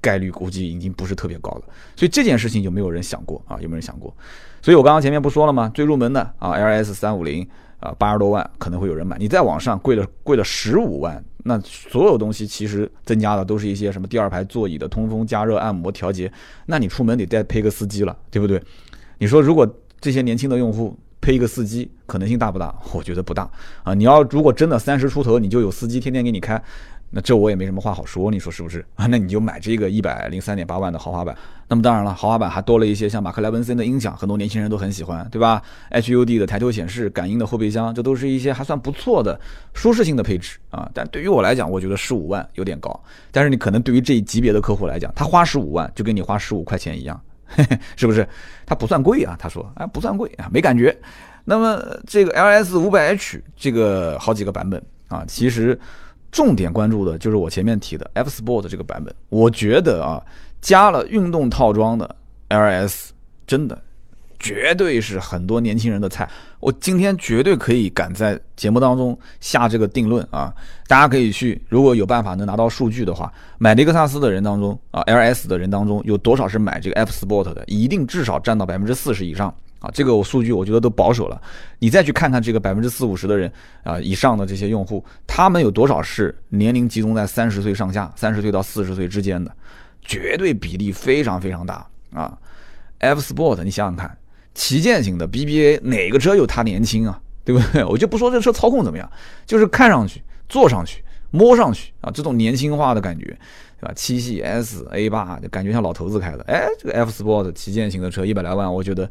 [0.00, 1.62] 概率估计已经不是特别高了。
[1.96, 4.14] 所以这件事情就没有人想过啊，有没有人想过？
[4.62, 5.70] 所以我刚刚前面不说了吗？
[5.74, 7.46] 最入门的啊，LS 三五零
[7.84, 11.22] 啊，八十多万可能会有人买，你再往上贵了贵了十五万。
[11.46, 16.32] 那所有东西其实增加的都是一些什么第二排座椅的通风、加热、按摩、调节。
[16.64, 18.58] 那你出门得再配个司机了，对不对？
[19.18, 19.68] 你说如果
[20.00, 22.74] 这些年轻的用户配一个司机，可能性大不大？
[22.94, 23.46] 我觉得不大
[23.82, 23.92] 啊。
[23.92, 26.62] 你要如果真的三十出头，你就有司机天天给你开。
[27.14, 29.06] 那这我也没什么话好说，你说是不是啊？
[29.06, 31.36] 那你就买这个一百零三点八万的豪华版。
[31.68, 39.40] 那么当然了，豪华版还多了一些像马克莱文森的音响，很多年轻人都很喜欢，对吧？HUD 的抬头显示、感应的后备箱，这都是一些还算不错的
[39.74, 40.90] 舒适性的配置啊。
[40.92, 43.00] 但对于我来讲，我觉得十五万有点高。
[43.30, 47.20] 但是你可能对于这一级别的客户来讲，他花十五万就跟你花十五块钱一样，
[47.96, 48.28] 是不是？
[48.66, 50.96] 他不算贵啊，他说，哎，不算贵啊，没感觉。
[51.44, 55.78] 那么这个 LS 五百 H 这个好几个版本啊，其实。
[56.34, 60.20] 重点关注的就是我前面提的 F Sport 这个版本，我觉得啊，
[60.60, 62.16] 加了运动套装的
[62.48, 63.10] LS
[63.46, 63.80] 真的
[64.40, 66.28] 绝对是很多年轻人的菜。
[66.58, 70.52] 我今天绝对可以敢在节目当中下这个定论啊，
[70.88, 79.54] 大家可以去，如果有办法能拿到数据的话，买雷克萨斯的人当中啊，LS 的人当中有多少是买这个 F Sport 的，一定至少占到百分之四十以上。
[79.84, 81.38] 啊，这个我数据我觉得都保守了，
[81.78, 89.54] 你再去看看这个百分之四五十的人啊以上的这些用户，他们有多少是年龄集中在三十岁上下，三十岁到四十岁之间的，
[90.00, 92.38] 绝对比例非常非常大啊。
[93.00, 94.16] F Sport，你想想看，
[94.54, 97.20] 旗舰型的 BBA 哪个车有它年轻啊？
[97.44, 97.84] 对不对？
[97.84, 99.06] 我就不说这车操控怎么样，
[99.44, 103.26] 就是看上去、坐上去、摸上去啊，这种年轻化的感觉，
[103.78, 103.92] 对吧？
[103.94, 109.10] 七系 S A 八就感觉像老头子开的，哎，这个 F Sport 旗舰型的车一百来万，我觉得。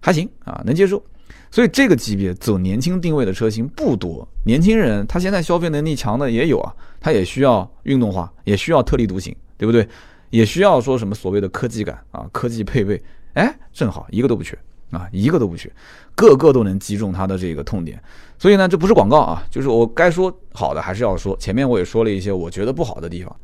[0.00, 1.02] 还行啊，能接受，
[1.50, 4.26] 所以这个级别走年轻定位的车型不多。
[4.44, 9.88] 年轻人他现在消费能力强的也有啊，他也需要运动化，也需要特立独行，对不对？
[10.30, 14.56] 也需要说什么所谓的科技感啊，科技配备，哎，正好一个都不缺
[14.90, 15.72] 啊，一个都不缺，
[16.14, 17.98] 个个都能击中他的这个痛点。
[18.38, 21.36] 所以呢，这不是广告啊，就是我该说好的还是要说。
[21.38, 23.34] 前面我也说了一些我觉得不好的地方，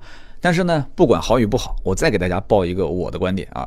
[0.41, 3.67] 但是呢，不管好与不好，我再给大家报一个我的观点啊。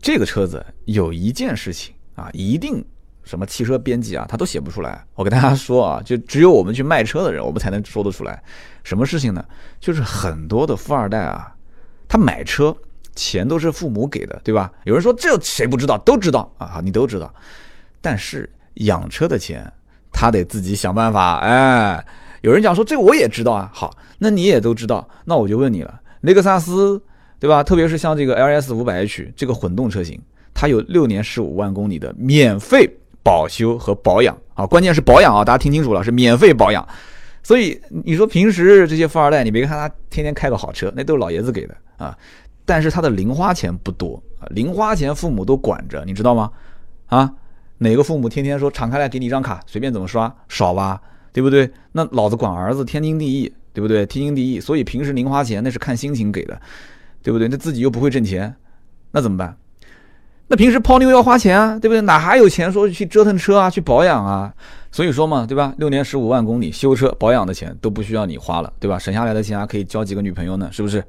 [0.00, 2.82] 这个车子有一件事情啊，一定
[3.22, 5.04] 什么汽车编辑啊，他都写不出来。
[5.14, 8.42] 我跟大家说啊，就只有我们去卖车的人，我们才能说得出来。
[8.82, 9.44] 什么事情呢？
[9.78, 11.54] 就是很多的富二代啊，
[12.08, 12.74] 他买车
[13.14, 14.72] 钱都是父母给的，对吧？
[14.84, 15.98] 有人说这谁不知道？
[15.98, 17.32] 都知道啊，你都知道。
[18.00, 19.70] 但是养车的钱
[20.10, 21.40] 他得自己想办法。
[21.40, 22.02] 哎，
[22.40, 23.70] 有人讲说这我也知道啊。
[23.74, 27.00] 好，那你也都知道，那我就问你了，雷克萨斯。
[27.40, 27.64] 对吧？
[27.64, 30.20] 特别是像这个 LS 五百 H 这个混动车型，
[30.54, 32.88] 它有六年十五万公里的免费
[33.22, 36.86] 保修和保养啊，关键是保养啊，大家听清楚了，是免费保养。
[37.42, 42.16] 所以你说平时这些富二代，你别看他天天开个好车，那都是老爷子给的啊，
[42.66, 46.50] 但是他的零花钱不多啊，零花钱父母都管着，你知道吗？
[47.06, 47.32] 啊，
[47.78, 51.00] 哪个父母天天说敞开来给你一张卡，随便怎么刷，少吧，
[51.32, 51.70] 对不对？
[51.92, 54.04] 那老子管儿子天经地义，对不对？
[54.04, 56.60] 天经地义，所以平时零花钱那是看心情给的。
[57.22, 57.48] 对不对？
[57.48, 58.54] 那自己又不会挣钱，
[59.12, 59.56] 那怎么办？
[60.48, 62.00] 那平时泡妞要花钱啊，对不对？
[62.00, 64.52] 哪还有钱说去折腾车啊，去保养啊？
[64.90, 65.72] 所以说嘛，对吧？
[65.78, 68.98] 六年十五万公里修车保养的钱都不需要你花了，对吧？
[68.98, 71.04] 省下来的钱还可以交几个女朋友呢，是不是？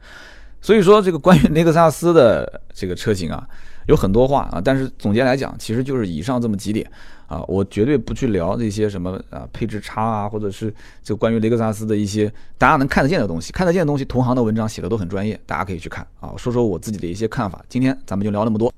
[0.61, 3.47] 所以说这个关于 雷克萨斯的这个车型啊，
[3.87, 6.89] 有很多话啊，但是总结来讲，其实就是以上这么几点
[7.27, 16.33] 啊，我绝对不去聊这些什么啊配置差啊，或者是就关于雷克萨斯的一些大家能看得见的东西，看得见的东西，同行的文章写的都很专业，大家可以去看啊。
[16.37, 18.73] 说说我自己的一些看法，今天咱们就聊那么多。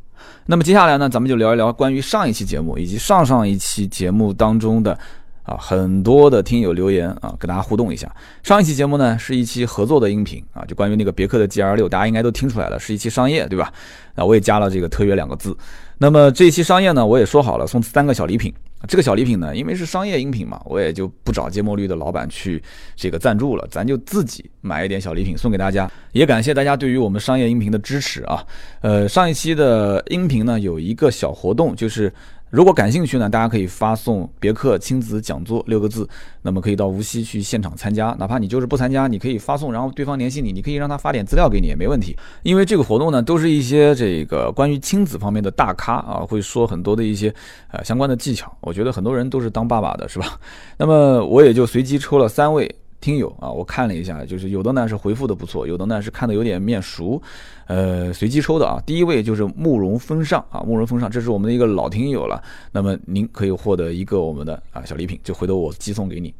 [0.45, 4.97] 那么接下来呢，咱们就聊一聊关于上一期节目以及上上一期节目当中的。
[5.43, 8.09] 啊，很多的听友留言啊，跟大家互动一下。
[8.43, 13.71] 上一期节目呢是一期合作的音频啊，就关于那个别克的 GL 六，大家应该都听出来了，是一期商业，对吧？
[14.15, 15.55] 啊，我也加了这个特约两个字。
[15.97, 18.53] 那么这一期商业呢，我也说好了送三个小礼品。
[18.85, 22.61] 这个小礼品呢，因为是商业音频嘛，我也就不找芥末绿的老板去
[22.95, 25.89] 这个赞助了，咱就自己买一点小礼品送给大家。
[26.11, 28.45] 也感谢大家对于我们商业音频的支持啊。
[28.81, 32.11] 呃，上一期的音频呢有一个小活动，就是。
[32.53, 36.07] 如果感兴趣呢，大家可以发送“别克亲子讲座”六个字，
[36.43, 38.15] 那么可以到无锡去现场参加。
[38.19, 42.15] 哪怕你就是不参加，你可以发送，然后对方联系你，你可以让他发点资料给你也没问题。
[42.43, 47.33] 因为这个活动呢，都是一些这个关于亲子方面的大咖啊，会说很多的一些
[47.71, 48.55] 呃相关的技巧。
[48.61, 50.39] 我觉得很多人都是当爸爸的，是吧？
[50.77, 52.75] 那么我也就随机抽了三位。
[53.03, 57.21] 听友啊，我看了一下，就是有的呢是回复的不错，有的呢是看的有点面熟，
[57.67, 58.81] 呃，随机抽的啊。
[58.85, 66.33] 第一位就是慕容风尚啊，慕容风尚，这是我们的一个老听友了，那么您可以获得一个我们的啊小礼品，就回头我寄送给你。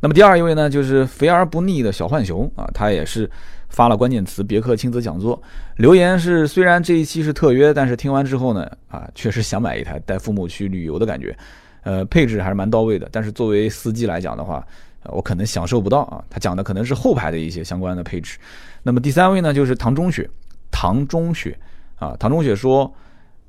[0.00, 3.30] 那么第二一位呢，就是肥而不腻的小浣熊啊，他也是
[3.68, 5.40] 发了关键词别克亲子讲座，
[5.76, 11.36] 留言是虽然这一期是特约，但是听完之后呢，啊，确实想买一台带父母去旅游的感觉，
[11.84, 14.66] 呃，配置还是蛮到位的，但是作为司机来讲的话。
[15.04, 18.38] 我可能享受不到啊，他讲的可能是后排的一些相关的配置。
[18.82, 20.28] 那么第三位呢，就是唐中雪，
[20.70, 21.58] 唐中雪
[21.98, 22.92] 啊，唐中雪说，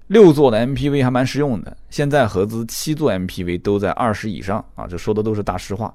[0.08, 5.94] 六座的 MPV 还蛮实用的，现在合资七座 MPV 都在二十以上啊，这说的都是大实话。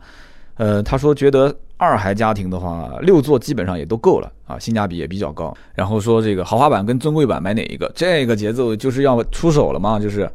[0.57, 5.57] 呃，他说觉得二孩家庭的话，六座基本上也都够了啊，性价比也比较高。
[5.75, 7.91] 然后说这个豪华版跟尊贵版买哪一个？
[7.95, 10.31] 这个节奏就是要出手了嘛，就是。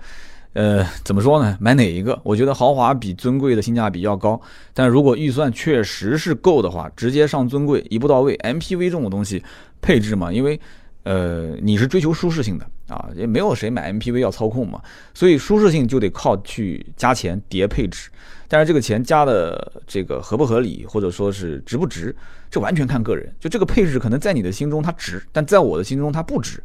[0.54, 1.58] 呃，怎么说呢？
[1.62, 2.20] 买哪一个？
[2.24, 4.40] 我觉得豪华比尊贵的性价比要高，
[4.74, 8.36] 但如果预算确实是够的话，直接上尊贵，一步到位。
[8.38, 9.42] MPV 这种东西，
[9.82, 10.60] 配置嘛，因为
[11.04, 14.82] 呃你是追求舒适性的啊，也没有谁买 MPV 要操控嘛，
[15.14, 18.10] 所以舒适性就得靠去加钱叠配置。
[18.50, 22.14] 但是这个钱加的这个合不合理，或者说是值不值，
[22.50, 23.34] 这完全看个人。
[23.40, 26.62] 就这个配置可能在你的心中它值，但在我的心中它不值。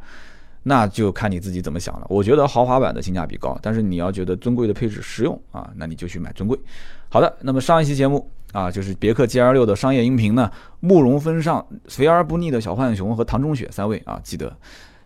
[0.68, 2.06] 那就看你自己怎么想了。
[2.08, 6.58] 我觉得豪华版的性价比高，但是你要觉得尊贵的配置实用啊，那你就去买尊贵。
[7.08, 10.50] 好的，那么上一期节目啊，就是别克 GL 六的商业音频呢，
[10.80, 14.52] 慕容风尚、肥而不腻的小浣熊和唐中雪三位啊，记得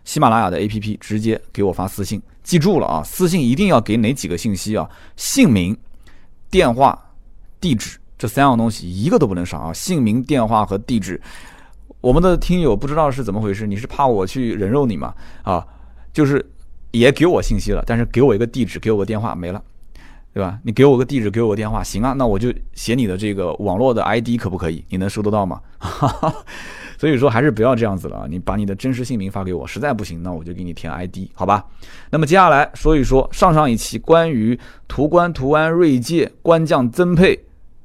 [0.03, 4.89] 喜马拉雅的 APP 直接给我发私信，记住了啊，私信一定要给哪几个信息啊？
[5.15, 5.77] 姓名、
[6.49, 6.99] 电话、
[7.59, 9.71] 地址这三样东西一个都不能少啊！
[9.71, 11.21] 姓名、电话和地址。
[12.01, 15.13] 我们的听友不知道是怎么回事，你是怕我去人肉你吗？
[15.43, 15.65] 啊，
[16.11, 16.43] 就是
[16.91, 19.61] 也给我信息了，但是给我一个地址，给我个电话没了，
[20.33, 20.59] 对吧？
[20.63, 24.83] 你给我个地址，给我个电话，行啊，那我就写你的这个网络的 ID 可不可以？
[24.89, 25.61] 你能收得到吗？
[26.97, 28.27] 所以说还是不要这样子了！
[28.29, 31.65] 你把你的真实姓名发给我，实在不行，那我就给你填 ID，好吧？
[32.09, 37.39] 那么接下来说一说上上一期关于途观、途安、锐界官降增配。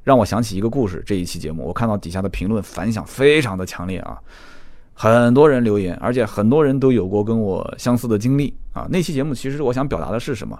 [0.06, 1.02] 让我想起一个故事。
[1.04, 4.16] 这一期节目，我看到底下的评论反响非常的强烈啊，
[4.94, 8.86] 很多人留言，而且很多人都有过跟我相似的经历啊。
[8.88, 10.56] 那期节目其实我想表达的是什么？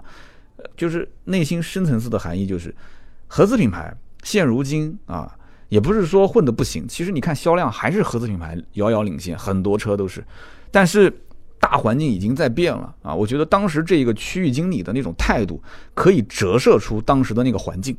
[0.75, 2.75] 就是内心深层次的含义，就是
[3.25, 5.33] 合资品牌现如今啊，
[5.69, 10.21] 也不是说混的不行，其实你看销量还是合资品牌遥遥领先，很多车都是。
[10.71, 11.09] 但是
[11.57, 17.95] 大环境已经在变了啊，我觉得当时这个区域经理的那种态度，可以折射出当时的那个环境。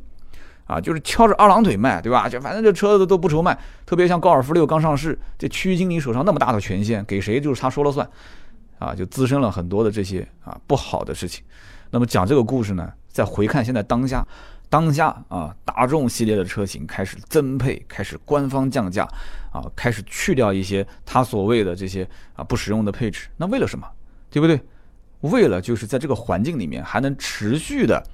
[0.68, 2.28] 啊，就是敲着二郎腿卖，对吧？
[2.28, 8.09] 就反正这车子都不愁卖，特别像高尔夫六刚上市，这区域经理手上那么大的权限，给谁就是他说了算，
[8.78, 11.42] 啊，就滋生了很多的这些啊不好的事情。
[11.90, 14.22] 那么讲这个故事呢，再回看现在当下，
[14.68, 19.09] 当下啊，大众系列的车型开始增配，开始官方降价，
[19.50, 23.88] 啊，开始去掉一些他所谓的这些啊不实用的配置，那为了什么？
[24.31, 24.61] 对不对？
[25.22, 28.04] 为了就是在这个环境里面还能持续的。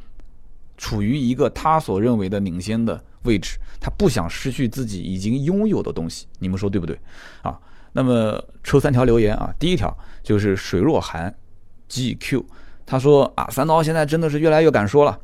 [0.76, 6.98] 处于一个他所认为的领先的位置，他不想失去自己已经拥有的东西，你们说对不对？
[7.42, 7.58] 啊，
[7.92, 11.34] 那么抽三条留言啊，第一条就是水若寒
[11.88, 12.44] GQ，
[12.84, 15.18] 他说啊，三刀现在真的是越来越敢说了，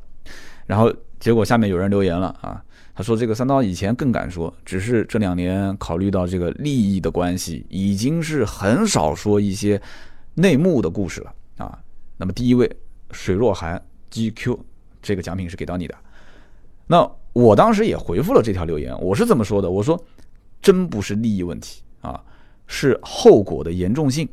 [0.66, 2.62] 然后结果下面有人留言了啊，
[2.94, 9.80] 他说这个三刀以前更敢说，只是这两年考虑到这个利益的关系，已经是很少说一些
[10.34, 11.78] 内幕的故事了啊。
[12.16, 12.70] 那么第一位
[13.10, 14.58] 水若涵 GQ
[15.02, 15.94] 这个奖品是给到你的。
[16.86, 20.02] 那我当时也回复了这条留言，我是这么说的，我说
[20.60, 22.20] 真不是利益问题啊，
[22.66, 24.28] 是后果的严重性。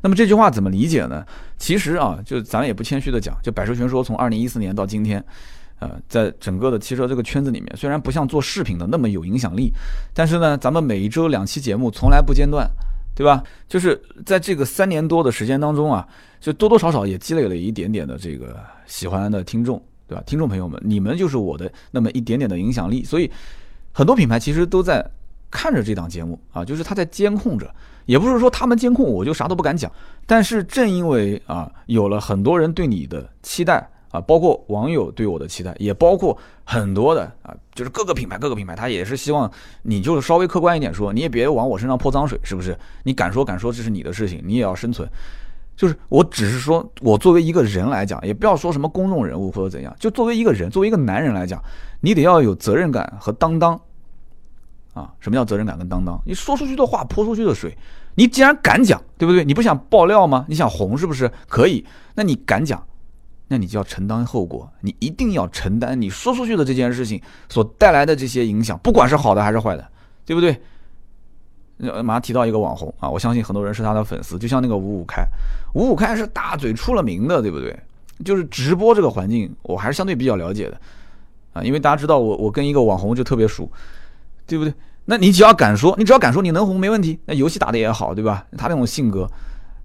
[0.00, 1.24] 那么这句话怎么理解呢？
[1.58, 5.22] 其实啊，就咱也不谦虚的讲，就百车全说从二零一四年到今天，
[5.80, 9.72] 呃，在整个的汽车这个圈子里面，虽然不像做视频的那么有影响力，
[10.12, 12.70] 但是呢，咱们每一周两期节目从来不间断，
[13.14, 13.42] 对吧？
[13.68, 16.06] 就是在这个三年多的时间当中啊，
[16.38, 20.22] 就多多少少也积累了一点点的这个喜欢的听众，对吧？
[20.26, 23.30] 听众朋友们，你们就是我的那么一点点的影响力，所以
[23.92, 25.04] 很多品牌其实都在
[25.50, 27.72] 看着这档节目啊，就是他在监控着。
[28.06, 29.90] 也不是说他们监控我就啥都不敢讲，
[30.26, 42.76] 但是正因为啊有了很多人对你的期待啊，包括网友对我的期待，也包括很多的啊，就是各个品牌各个品牌，他也是希望你就是稍微客观一点说，你也别往我身上泼脏水，是不是？
[43.04, 45.08] 你敢说敢说这是你的事情，你也要生存。
[45.76, 51.62] 就是我只是说我作为一个人来讲，也不要说什么公众人物或者怎样，就作为一个人，作为一个男人来讲，
[52.00, 53.80] 你得要有责任感和担当。
[54.94, 56.22] 啊，什么叫责任感跟担当？
[56.24, 57.76] 你说出去的话，泼出去的水，
[58.14, 59.44] 你既然敢讲，对不对？
[59.44, 60.44] 你不想爆料吗？
[60.48, 61.28] 你想红是不是？
[61.48, 61.84] 可以，
[62.14, 62.80] 那你敢讲，
[63.48, 69.84] 那你就要承担后果，你一定要承担你说出去的这件事情所带来的这些影响，不管是好的还是坏的，
[70.24, 70.62] 对不对？
[71.78, 75.24] 马上提到一个网红啊，我相信很多人是他的粉丝，就像那个五五开，
[75.74, 77.78] 五五开是大嘴出了名的，对不对？
[78.24, 80.80] 就是直播这个环境，我还是相对比较了解的
[81.52, 83.70] 啊，因为大家知道我我跟一个网红就特别熟。
[84.46, 84.74] 对不对？
[85.06, 87.18] 那你只要敢说，你只要敢说，你能红没问题。
[87.24, 88.44] 那游戏打的也好，对吧？
[88.58, 89.26] 他那种性格，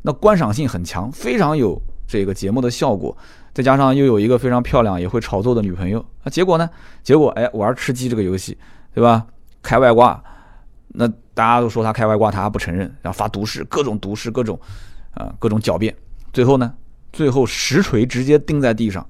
[0.01, 3.17] 那观赏性很强，非常有这个节目的效果。
[3.53, 6.69] 再加上又有一个非常漂亮也会炒作的女朋友，那结果呢？
[7.03, 8.57] 结果哎，玩吃鸡这个游戏，
[8.93, 9.25] 对吧？
[9.63, 10.21] 开外挂，
[10.89, 14.59] 那大家都说他开外挂，他还不承认，然后发毒誓，各种毒誓，各种
[15.13, 15.95] 啊，各种狡辩。
[16.33, 16.73] 最后呢？
[17.13, 19.07] 最后实锤直接钉在地上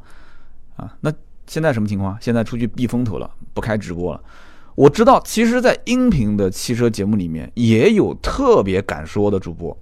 [0.76, 0.96] 啊！
[1.02, 1.12] 那
[1.48, 2.16] 现在什么情况？
[2.22, 4.22] 现在出去避风头了，不开直播了。
[4.76, 9.76] 我知道，其实，在音频的汽车节目里面，也有特别敢说的主播，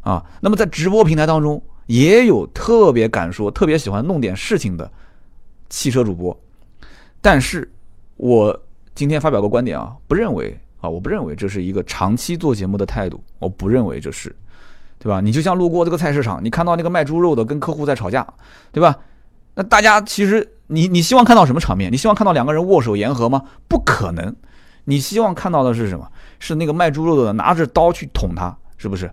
[0.00, 4.90] 啊，那么在直播平台当中，也有特别敢说、特别喜欢弄点事情的
[5.68, 6.36] 汽车主播。
[7.20, 7.72] 但是，
[8.16, 8.64] 我
[8.96, 14.34] 今天发表个观点啊，不认为啊，我不认为这是一个长期做节目的态度，我不认为这是，
[14.98, 15.20] 对吧？
[15.20, 18.26] 你就像路过这个菜市场，你看到那个卖猪肉的跟客户在吵架，
[18.72, 18.96] 对吧？
[19.54, 20.54] 那大家其实。
[20.70, 21.90] 你你希望看到什么场面？
[21.90, 23.42] 你希望看到两个人握手言和吗？
[23.68, 24.36] 不可能。
[24.84, 26.06] 你希望看到的是什么？
[26.38, 29.10] 是那个卖猪肉的拿着刀去捅他，是不是？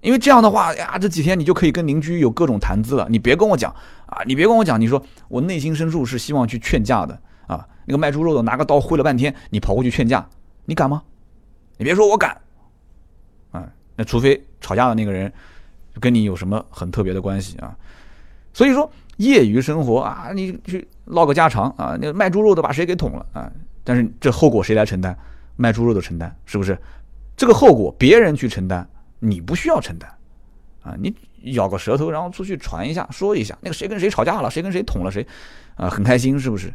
[0.00, 3.06] 因为这样的话呀，这几天你就可以跟邻居有各种谈资了。
[3.08, 3.72] 你别跟我讲
[4.06, 7.64] 啊，你别跟我讲，你说我内心深处是希望去劝架的啊。
[7.84, 10.28] 那个卖猪肉的拿个刀挥了半天，你跑过去劝架，
[10.70, 11.02] 你敢吗？
[11.76, 12.40] 你别说我敢，
[13.50, 15.32] 啊，那除非吵架的那个人
[15.98, 17.76] 跟你有什么很特别的关系啊。
[18.52, 18.88] 所以说。
[19.16, 23.52] 业余生活啊，你去唠个家常啊，那卖猪肉的把谁给捅了啊？
[23.84, 25.14] 但是这后果谁来承担？
[25.56, 26.78] 卖猪肉的承担，是不是？
[27.36, 30.10] 这个后果别人去承担，你不需要承担
[30.82, 30.94] 啊！
[30.98, 31.14] 你
[31.52, 35.26] 咬个舌头，然后出去传一下，说一下那个谁跟谁吵架了，谁跟谁捅了谁，
[35.74, 36.68] 啊，很开心，是不是？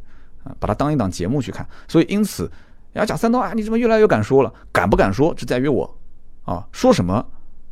[0.43, 1.67] 啊，把它当一档节目去看。
[1.87, 2.51] 所以因此，
[2.95, 4.53] 然后讲三刀啊，你怎么越来越敢说了？
[4.71, 5.97] 敢不敢说，只在于我
[6.45, 7.25] 啊，说什么？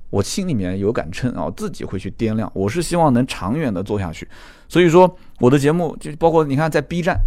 [0.10, 2.52] 我心里面有杆秤啊，自己会去掂量。
[2.54, 4.28] 我是希望能长远的做下去，
[4.68, 7.18] 所以说我的节目就包括你看在 B 站，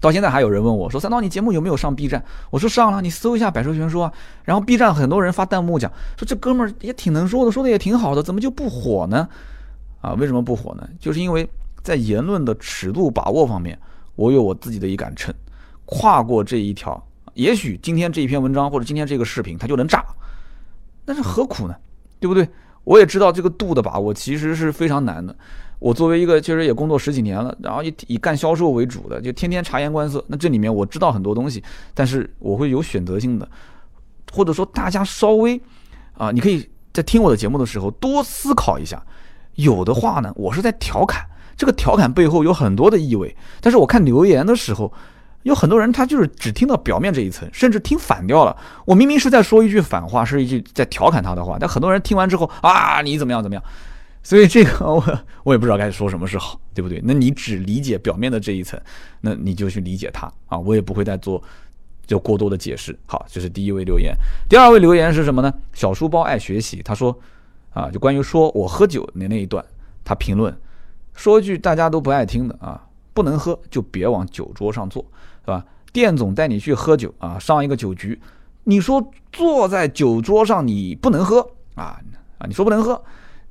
[0.00, 4.12] 到现在还有人问我说：“三刀，你节目有没有上 B 站？”我说上了，你搜一下“百车全说”啊。
[4.42, 9.28] 然后 B 站很多人发弹幕讲说：“这哥们儿也挺能说的，说的也挺好的，怎么就不火呢？”
[10.02, 10.88] 啊，为什么不火呢？
[10.98, 11.48] 就是因为
[11.82, 13.78] 在言论的尺度把握方面，
[14.16, 15.32] 我有我自己的一杆秤，
[15.86, 17.00] 跨过这一条，
[17.34, 20.04] 也许今天这一篇文章或者今天这个视频它就能炸，
[21.06, 21.74] 那是何苦呢？
[22.20, 22.48] 对不对？
[22.84, 25.34] 我也知道这个度的把握其实是非常难的。
[25.78, 30.24] 我作为一个其实也工作十几年了，然后以以干销售为主的，就天天察言观色。
[30.28, 31.62] 那这里面我知道很多东西，
[31.94, 33.48] 但是我会有选择性的，
[34.32, 35.60] 或者说大家稍微
[36.14, 39.02] 啊，你可以在听我的节目的时候多思考一下。
[39.54, 41.24] 有的话呢，我是在调侃，
[41.56, 43.36] 这个调侃背后有很多的意味。
[43.60, 44.92] 但是我看留言的时候。
[45.42, 48.56] 有很多人他就是只听到表面这一层，甚至听反掉了。
[48.84, 53.64] 我明明是在说一句反话，是一句在调侃他的话，但很多人听完之后啊，你怎么样怎么样？
[54.22, 57.00] 所以这个我我也不知道该说什么是好，对不对？
[57.04, 58.80] 那你只理解表面的这一层，
[59.20, 61.42] 那你就去理解他啊，我也不会再做
[62.06, 62.96] 就过多的解释。
[63.06, 64.14] 好，这是第一位留言。
[64.48, 65.52] 第二位留言是什么呢？
[65.72, 67.18] 小书包爱学习，他说
[67.72, 69.64] 啊，就关于说我喝酒的那一段，
[70.04, 70.56] 他评论
[71.14, 72.80] 说一句大家都不爱听的啊，
[73.12, 75.04] 不能喝就别往酒桌上坐。
[75.42, 75.64] 是吧？
[75.92, 78.18] 店总带你去喝酒啊，上一个酒局，
[78.64, 81.40] 你说坐在酒桌上你不能喝
[81.74, 82.00] 啊
[82.38, 82.46] 啊？
[82.46, 83.04] 你说不能喝，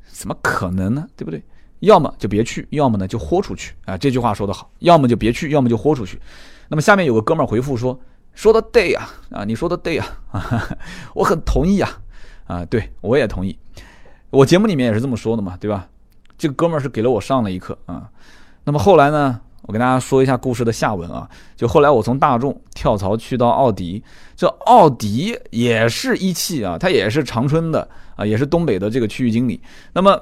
[0.07, 1.07] 怎么可能呢？
[1.15, 1.43] 对不对？
[1.81, 3.95] 要么就别去，要么呢就豁出去啊。
[3.97, 6.19] 这句话说得好，要么就别去，要么就豁出去。
[6.67, 7.99] 那么下面有个哥们儿回复说
[8.33, 10.77] ：“说的对呀，啊，你说的对 呀，啊，
[11.13, 12.01] 我很同意啊，
[12.47, 13.57] 啊，对我也同意。
[14.29, 15.87] 我节目里面也是这么说的嘛，对吧？
[16.37, 18.09] 这个哥们儿是给了我上了一课啊。
[18.63, 24.03] 那么后来呢？”我跟大家说一下故事的下文啊，就后来我从大众跳槽去到奥迪，
[24.35, 29.61] 这奥迪也是一汽啊，它也是长春的啊，也是东北的这个区域经理。
[29.93, 30.19] 那么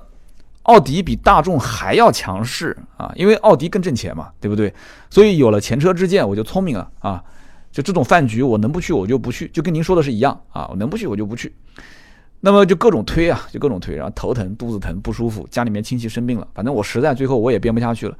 [0.63, 4.71] 奥迪比大众还要强势啊，因为奥迪更挣钱嘛，对不对？
[5.09, 7.23] 所以有了前车之鉴，我就聪明了啊，
[7.71, 11.51] 就这种饭局我能不去我就不去，就跟您说的是一样啊，我能不去我就不去。
[12.41, 18.15] 那么就各种推啊，就各种推，然后头疼、肚子疼、不舒服，家里面亲戚生病了，反正我实在最后我也编不下去了。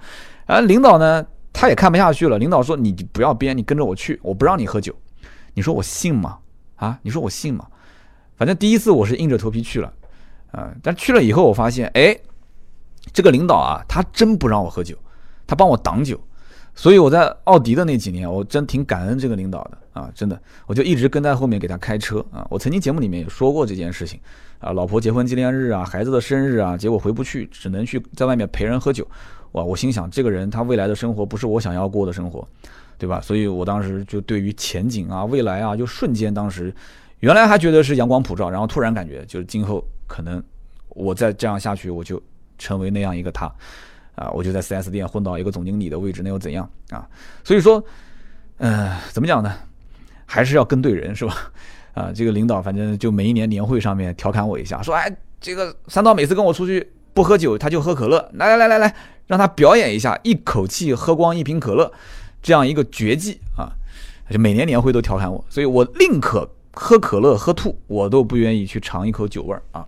[0.55, 1.23] 而领导呢，
[1.53, 2.39] 他也看不下去了。
[2.39, 4.93] 领导说：“你不要编，你跟着我去，我不让你喝酒。”
[5.53, 6.39] 你说我信吗？
[6.75, 7.67] 啊，你说我信吗？
[8.35, 9.93] 反正第一次我是硬着头皮去了，
[10.51, 12.17] 啊，但去了以后我发现，哎，
[13.13, 14.97] 这个领导啊，他真不让我喝酒，
[15.45, 16.19] 他帮我挡酒。
[16.73, 22.47] 所以我在奥迪的那几年，我真挺感恩这个领导的啊，真的，我就一直跟在后面给他开车啊。
[22.49, 24.19] 我曾经节目里面也说过这件事情
[24.59, 29.05] 啊，老婆结婚纪念日啊，孩子的生日啊，结果回不去，只能去在外面陪人喝酒。
[29.53, 32.47] 哇，我心想这个人他未来的生活不是我想要过的生活，
[32.97, 33.19] 对吧？
[33.21, 36.73] 所以我当时就对于前景啊、未来啊，就瞬间当时，
[37.19, 40.43] 原来还觉得是阳光普照，然后突然感觉就是今后可能
[40.89, 42.21] 我再这样下去，我就
[42.57, 43.51] 成为那样一个他。
[44.15, 47.07] 啊，我就在 4S 店混到一个总经理的位置，那又怎样啊？
[47.41, 47.81] 所以说，
[48.57, 49.55] 嗯，怎么讲呢？
[50.25, 51.33] 还是要跟对人，是吧？
[51.93, 56.85] 啊，这个领导反正就每一年年会上面调侃我一下，说，哎，这个三刀每次跟我出去
[57.19, 58.95] 不喝酒，他就喝可乐，来来来来来，
[59.27, 61.91] 让他表演一下，一口气喝光一瓶可乐，
[62.41, 63.67] 这样一个绝技啊！
[64.31, 69.85] 就每年年会都调侃我，所以我宁可喝可乐喝吐，我都不愿意去尝一口酒味儿啊。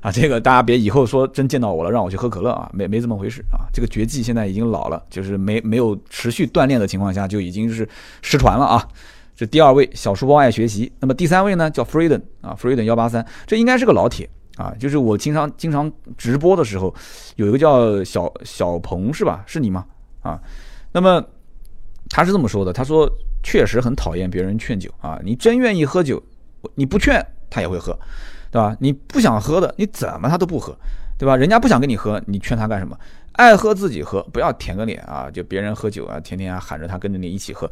[0.00, 3.70] 啊，这个大家别以后说真见到我了，让我去喝可乐啊，没没这么回事啊。
[3.72, 7.88] 这个绝技现在已经老了，就是没没有持续锻炼的情况下就已经是
[8.20, 8.84] 失传了啊。
[9.36, 16.94] 这第二位小书包爱学习，那么第三位呢叫 Freedom 啊，Freedom 幺八三，这应该是个老铁啊，就是我经常经常直播的时候，
[17.36, 19.42] 有一个叫小小鹏是吧？
[19.46, 19.84] 是你吗？
[20.22, 20.40] 啊，
[20.92, 21.24] 那么
[22.08, 23.10] 他是这么说的，他说
[23.42, 26.22] 确实很讨厌别人劝酒啊，你真愿意喝酒，
[26.74, 27.98] 你不劝他也会喝。
[28.50, 28.76] 对吧？
[28.78, 30.72] 你不想喝的，你怎么他都不喝，
[31.18, 31.36] 对吧？
[31.36, 32.96] 人家不想跟你喝，你劝他干什么？
[33.32, 35.28] 爱喝自己喝，不要舔个脸啊！
[35.28, 37.68] 就别人喝酒啊，天天喊着他跟着你一起喝。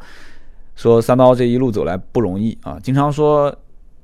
[0.75, 3.49] 说三刀这一路走来不容易啊，经常说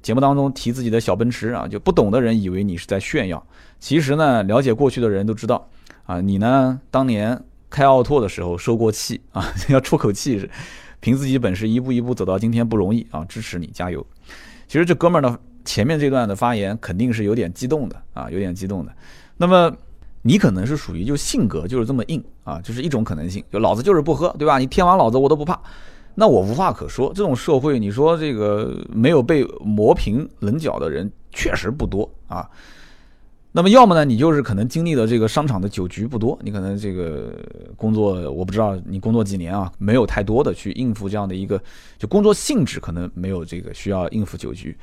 [0.02, 3.46] 节目当中提自己的小奔驰啊，就不懂的人以为你是在炫耀，
[3.80, 5.70] 其实呢，了解过去的人都知道
[6.06, 10.50] 啊，你呢当年开奥拓的时候受过气啊， 要出口气
[11.00, 14.06] 凭自己本事一步一步走到今天不容易啊，支持你加油。
[14.68, 15.38] 其实这哥们儿呢。
[15.66, 18.92] 前面这段的发言肯定是有点激动的啊，有点激动的。
[19.38, 19.72] 那么
[20.24, 24.58] 你可能是属于就性格就是这么硬啊，就是一种可能性，就老子就是不喝，对吧？
[24.58, 25.62] 你天王老子我都不怕，
[26.20, 27.14] 那我无话可说。
[27.16, 32.46] 这种社会，你说这个没有被磨平棱角的人确实不多啊。
[33.54, 37.34] 那么要么呢，你就是可能经历的这个商场的酒局不多，你可能这个
[37.78, 41.60] 工作我不知道你工作几年啊，没有太多的去应付这样的一个
[41.98, 44.78] 就工作性质，可能没有这个需要应付酒局。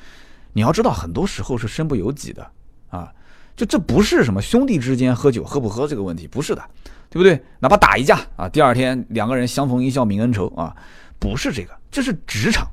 [0.54, 2.50] 你要知道，很多时候是身不由己的，
[2.88, 3.12] 啊，
[3.54, 6.62] 就这不是什么兄弟之间喝酒喝不喝这个问题，不是的，
[7.10, 7.40] 对不对？
[7.60, 10.74] 哪怕打一架啊，第二天两个人相逢一笑泯恩仇啊，
[11.18, 12.68] 不是这个，这是职场，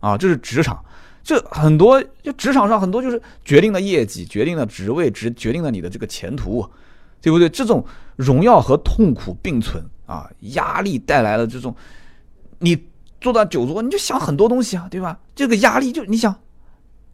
[0.00, 0.84] 啊，这是职场，
[1.22, 6.68] 这很多就职场上很多就是决定了业绩，决定了职位，职决定了你的这个前途，
[7.20, 7.48] 对不对？
[7.48, 7.84] 这种
[8.16, 11.74] 荣耀和痛苦并存啊，压力带来了这种，
[12.58, 12.76] 你
[13.20, 15.18] 坐到酒桌，你就想很多东西啊，对吧？
[15.34, 16.34] 这个压力就你想。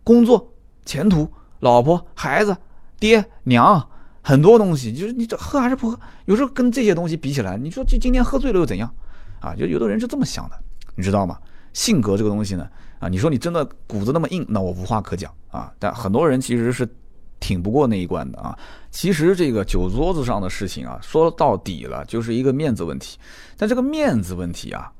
[0.04, 0.52] 工作、
[0.84, 2.56] 前途、老婆、孩子、
[2.98, 3.88] 爹娘，
[4.20, 6.00] 很多东西，就是你这喝还是不喝？
[6.24, 8.92] 有时候跟这些东西比起来，你说就今天喝醉了又怎样？
[9.42, 10.56] 啊，就有的人是这么想的，
[10.94, 11.36] 你知道吗？
[11.72, 12.66] 性格这个东西呢，
[13.00, 15.72] 啊，你说你真的骨子那么硬，那我无话可讲啊。
[15.78, 16.88] 但很多人其实是
[17.40, 18.56] 挺不过那一关的啊。
[18.90, 23.18] 其实这个酒桌子上的事情啊，说到底了就是一个面子问题。
[23.56, 24.92] 但这个面子问题啊，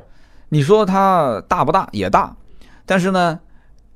[0.49, 1.89] 你说它大不大？
[1.93, 2.37] 也大，
[2.85, 3.39] 但是呢？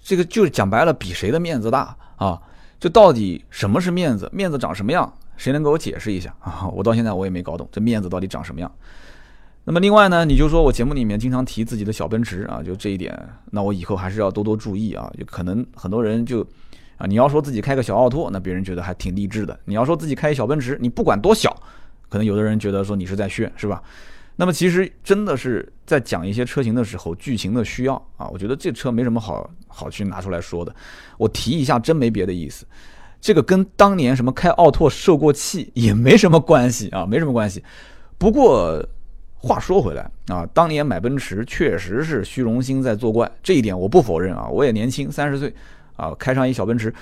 [0.08, 2.40] 这个就讲白了，比谁的面子大啊？
[2.78, 4.30] 就到底什么是面子？
[4.32, 5.12] 面子长什么样？
[5.36, 6.68] 谁能给我解释一下啊？
[6.68, 8.70] 我到现在我也没搞懂，这面子到底长什么样？
[9.68, 13.12] 那么另外呢，你就说我节目里面经常提自己的小奔驰啊，就这一点，
[13.50, 15.12] 那我以后还是要多多注意啊。
[15.18, 16.46] 就可能很多人就
[16.98, 21.52] 啊，你要说自己开个小奥拓，那别人觉得还挺励志的；你要说自己开小奔驰，你不管多小，
[22.08, 23.82] 可能有的人觉得说你是在炫，是吧？
[24.36, 30.72] 那么其实真的是在讲一些车型的时候，剧情的需要啊，我觉得这车没什么好好去拿出来说的。
[31.18, 32.64] 我提一下，真没别的意思。
[33.20, 37.64] 这个跟当年什么开奥拓受过气也没什么关系啊，没什么关系。
[38.16, 38.80] 不过
[39.38, 44.48] 话说回来啊，当年买奔驰确实是虚荣心在作怪，这一点我不否认啊。
[44.48, 45.54] 我也年轻，三十岁
[45.94, 46.92] 啊，开上一小奔驰，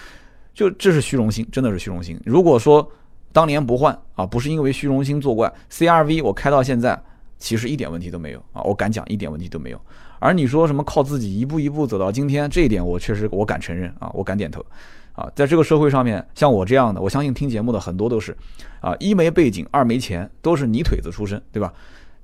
[0.52, 2.20] 就这是虚荣心，真的是虚荣心。
[2.24, 2.86] 如果说
[3.32, 7.00] 当年不换啊，不是因为虚荣心作怪，CRV 我开到现在
[7.38, 9.80] 其实一点问题都没有啊，我敢讲一点问题都没有。
[10.18, 14.64] 而你说什么靠自己一步一步走到今天，这一点我确实我敢承认啊，我敢点头。
[15.12, 18.36] 啊，在这个社会上面，像我这样的，我相信听节目的很多都是，
[18.80, 21.72] 啊，一没背景，二没钱，都是泥腿子出身，对吧？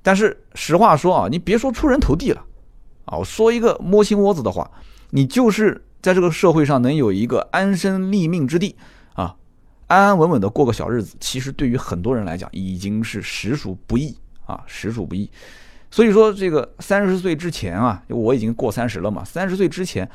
[0.01, 2.45] 但是实话说啊，你别说出人头地了，
[3.05, 4.69] 啊，我说一个摸心窝子的话，
[5.11, 8.75] 你就是在这个社会上能有一个安身立命之地，
[9.13, 9.35] 啊，
[9.87, 15.29] 安安稳稳的过个小日子，其实对于很多人来讲已经是实属不易啊，实属不易。
[15.89, 20.09] 所以说，这个三十岁之前啊，我已经过三十了嘛，三十岁之前。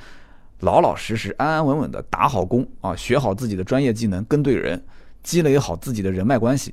[0.60, 4.82] 老老实实、安安稳稳的打好工啊，学好自己的专业技能，跟对人，
[5.22, 6.72] 积累好自己的人脉关系。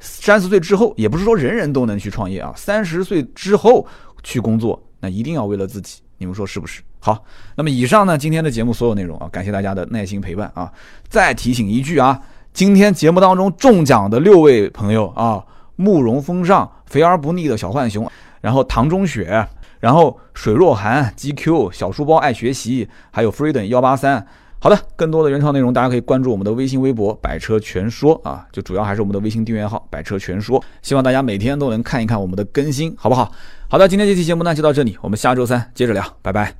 [0.00, 2.52] 三十岁之后，也不是说人人都能去创业啊。
[2.56, 3.86] 三十岁之后
[4.22, 6.00] 去工作，那一定要为了自己。
[6.18, 6.82] 你们说是不是？
[6.98, 7.22] 好，
[7.54, 10.72] 那么以上呢，今天的节目所有内容啊，感谢大家的耐心陪伴啊。
[11.08, 12.20] 再提醒一句啊，
[12.52, 15.44] 今天节目当中中奖的六位朋友啊，
[15.76, 19.46] 慕容风尚、肥而不腻的小浣熊，然后唐中雪。
[19.78, 24.26] 然后水若寒、GQ 小书包爱学习，还有 Freedom 幺八三。
[24.66, 30.60] 好的，更多的原创内容，大家可以关注我们的微信、微博“百车全说”啊，就主要还是我们的微信订阅号“百车全说”。
[30.82, 33.30] 希望大家每天都能看一看我们的更新，好不好？
[33.68, 36.56] 好的，今天这期节目呢就到这里，我们下周三接着聊，拜拜。